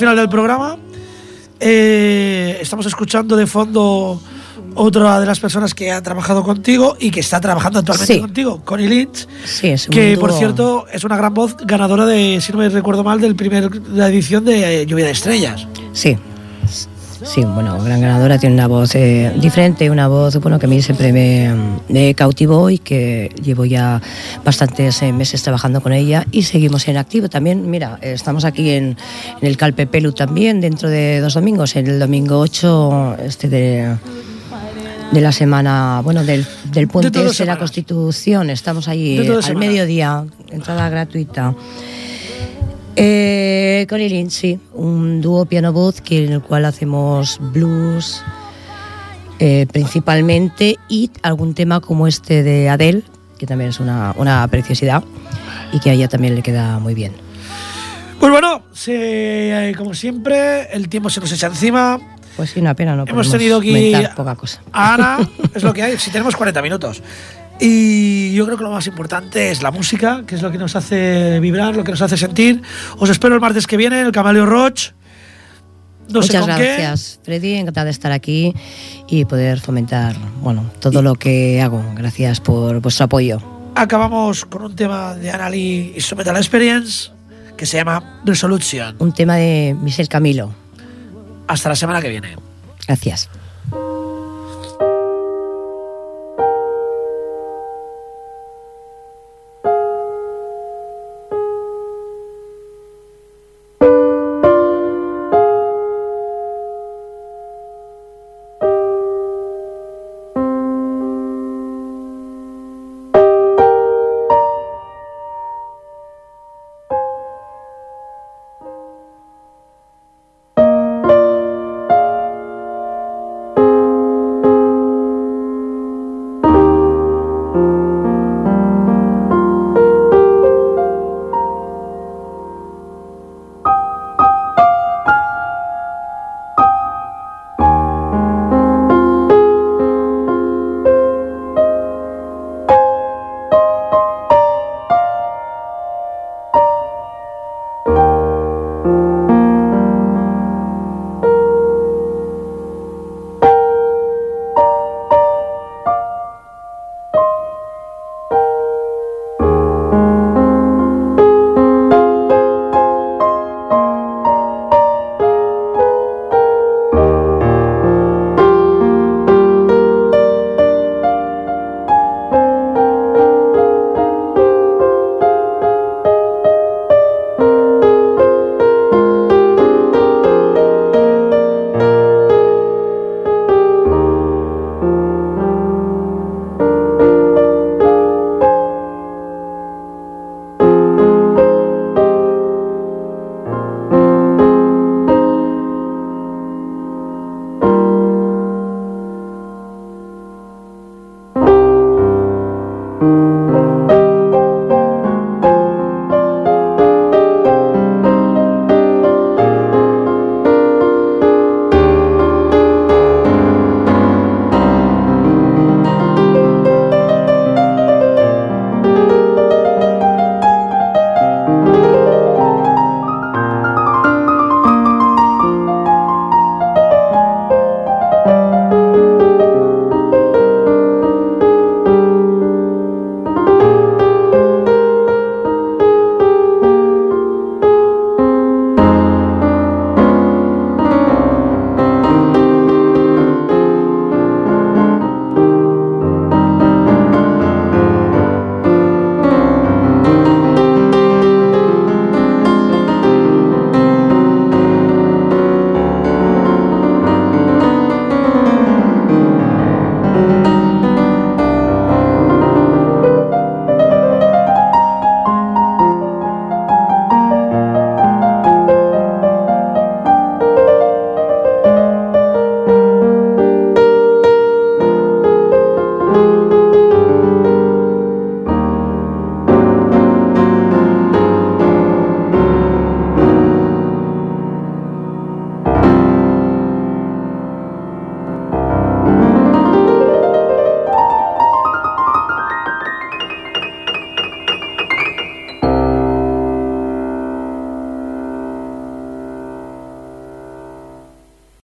Final 0.00 0.16
del 0.16 0.28
programa. 0.30 0.78
Eh, 1.60 2.58
estamos 2.60 2.86
escuchando 2.86 3.36
de 3.36 3.46
fondo 3.46 4.18
otra 4.74 5.20
de 5.20 5.26
las 5.26 5.38
personas 5.40 5.74
que 5.74 5.92
ha 5.92 6.02
trabajado 6.02 6.42
contigo 6.42 6.96
y 6.98 7.10
que 7.10 7.20
está 7.20 7.38
trabajando 7.38 7.80
actualmente 7.80 8.18
contigo, 8.18 8.62
Connie 8.64 8.88
Lynch. 8.88 9.26
que 9.90 10.16
por 10.18 10.32
cierto 10.32 10.86
es 10.90 11.04
una 11.04 11.18
gran 11.18 11.34
voz 11.34 11.56
ganadora 11.58 12.06
de, 12.06 12.40
si 12.40 12.50
no 12.52 12.58
me 12.58 12.70
recuerdo 12.70 13.04
mal, 13.04 13.20
del 13.20 13.36
primer 13.36 13.70
la 13.90 14.08
edición 14.08 14.44
de 14.46 14.86
Lluvia 14.86 15.04
de 15.04 15.10
Estrellas. 15.10 15.66
Sí, 15.92 16.16
Sí, 17.22 17.44
bueno, 17.44 17.82
gran 17.82 18.00
ganadora, 18.00 18.38
tiene 18.38 18.54
una 18.54 18.66
voz 18.66 18.94
eh, 18.94 19.32
diferente, 19.38 19.90
una 19.90 20.08
voz 20.08 20.38
bueno, 20.40 20.58
que 20.58 20.66
a 20.66 20.68
mí 20.68 20.80
siempre 20.80 21.12
me, 21.12 22.14
cautivó 22.14 22.70
y 22.70 22.78
que 22.78 23.30
llevo 23.42 23.64
ya 23.64 24.00
bastantes 24.44 25.02
eh, 25.02 25.12
meses 25.12 25.42
trabajando 25.42 25.80
con 25.80 25.92
ella 25.92 26.26
y 26.30 26.42
seguimos 26.42 26.88
en 26.88 26.96
activo 26.96 27.28
también. 27.28 27.70
Mira, 27.70 27.98
estamos 28.00 28.44
aquí 28.44 28.70
en, 28.70 28.96
el 29.42 29.56
Calpe 29.56 29.86
Pelu 29.86 30.12
también 30.12 30.60
dentro 30.60 30.88
de 30.88 31.20
dos 31.20 31.34
domingos, 31.34 31.76
en 31.76 31.86
el 31.86 31.98
domingo 31.98 32.38
8 32.38 33.16
este 33.24 33.48
de 33.48 33.96
de 35.10 35.20
la 35.20 35.32
semana, 35.32 36.00
bueno, 36.04 36.24
del, 36.24 36.46
del 36.72 36.88
puente 36.88 37.10
de, 37.10 37.44
la 37.44 37.58
Constitución. 37.58 38.50
Estamos 38.50 38.86
ahí 38.88 39.18
al 39.18 39.56
mediodía, 39.56 40.24
entrada 40.50 40.88
gratuita. 40.88 41.54
Eh, 42.96 43.86
con 43.88 44.00
el 44.00 44.30
sí, 44.30 44.58
un 44.74 45.20
dúo 45.20 45.46
piano-voz 45.46 46.02
en 46.10 46.32
el 46.32 46.42
cual 46.42 46.64
hacemos 46.64 47.38
blues 47.40 48.22
eh, 49.38 49.66
principalmente 49.72 50.78
y 50.88 51.10
algún 51.22 51.54
tema 51.54 51.80
como 51.80 52.06
este 52.06 52.42
de 52.42 52.68
Adele, 52.68 53.02
que 53.38 53.46
también 53.46 53.70
es 53.70 53.80
una, 53.80 54.12
una 54.18 54.46
preciosidad 54.48 55.02
y 55.72 55.80
que 55.80 55.90
a 55.90 55.92
ella 55.94 56.08
también 56.08 56.34
le 56.34 56.42
queda 56.42 56.78
muy 56.78 56.94
bien. 56.94 57.12
Pues 58.18 58.30
bueno, 58.30 58.64
se, 58.72 59.72
como 59.78 59.94
siempre, 59.94 60.70
el 60.74 60.90
tiempo 60.90 61.08
se 61.08 61.20
nos 61.20 61.32
echa 61.32 61.46
encima. 61.46 61.98
Pues 62.36 62.50
sí, 62.50 62.60
una 62.60 62.74
pena, 62.74 62.94
no 62.94 63.04
Hemos 63.06 63.30
tenido 63.30 63.58
aquí 63.58 63.94
poca 64.14 64.34
cosa. 64.34 64.60
a 64.72 64.94
Ana, 64.94 65.30
es 65.54 65.62
lo 65.62 65.72
que 65.72 65.82
hay, 65.82 65.98
si 65.98 66.10
tenemos 66.10 66.36
40 66.36 66.60
minutos. 66.60 67.02
Y 67.60 68.32
yo 68.32 68.46
creo 68.46 68.56
que 68.56 68.64
lo 68.64 68.70
más 68.70 68.86
importante 68.86 69.50
es 69.50 69.62
la 69.62 69.70
música, 69.70 70.22
que 70.26 70.34
es 70.34 70.42
lo 70.42 70.50
que 70.50 70.58
nos 70.58 70.76
hace 70.76 71.38
vibrar, 71.40 71.76
lo 71.76 71.84
que 71.84 71.90
nos 71.90 72.00
hace 72.00 72.16
sentir. 72.16 72.62
Os 72.98 73.10
espero 73.10 73.34
el 73.34 73.40
martes 73.40 73.66
que 73.66 73.76
viene, 73.76 74.00
el 74.00 74.12
Camaleo 74.12 74.46
Roach. 74.46 74.92
Muchas 76.12 76.46
gracias, 76.46 77.20
Freddy. 77.22 77.54
Encantada 77.54 77.84
de 77.84 77.90
estar 77.90 78.12
aquí 78.12 78.54
y 79.08 79.24
poder 79.26 79.60
fomentar 79.60 80.16
bueno, 80.40 80.70
todo 80.80 81.02
lo 81.02 81.14
que 81.14 81.60
hago. 81.60 81.84
Gracias 81.94 82.40
por 82.40 82.80
vuestro 82.80 83.04
apoyo. 83.04 83.40
Acabamos 83.74 84.44
con 84.44 84.62
un 84.62 84.74
tema 84.74 85.14
de 85.14 85.30
Anali 85.30 85.94
Metal 86.16 86.36
Experience 86.36 87.10
que 87.56 87.66
se 87.66 87.76
llama 87.76 88.20
Resolution. 88.24 88.96
Un 88.98 89.12
tema 89.12 89.36
de 89.36 89.76
Michel 89.80 90.08
Camilo. 90.08 90.52
Hasta 91.46 91.68
la 91.68 91.76
semana 91.76 92.00
que 92.00 92.08
viene. 92.08 92.36
Gracias. 92.86 93.28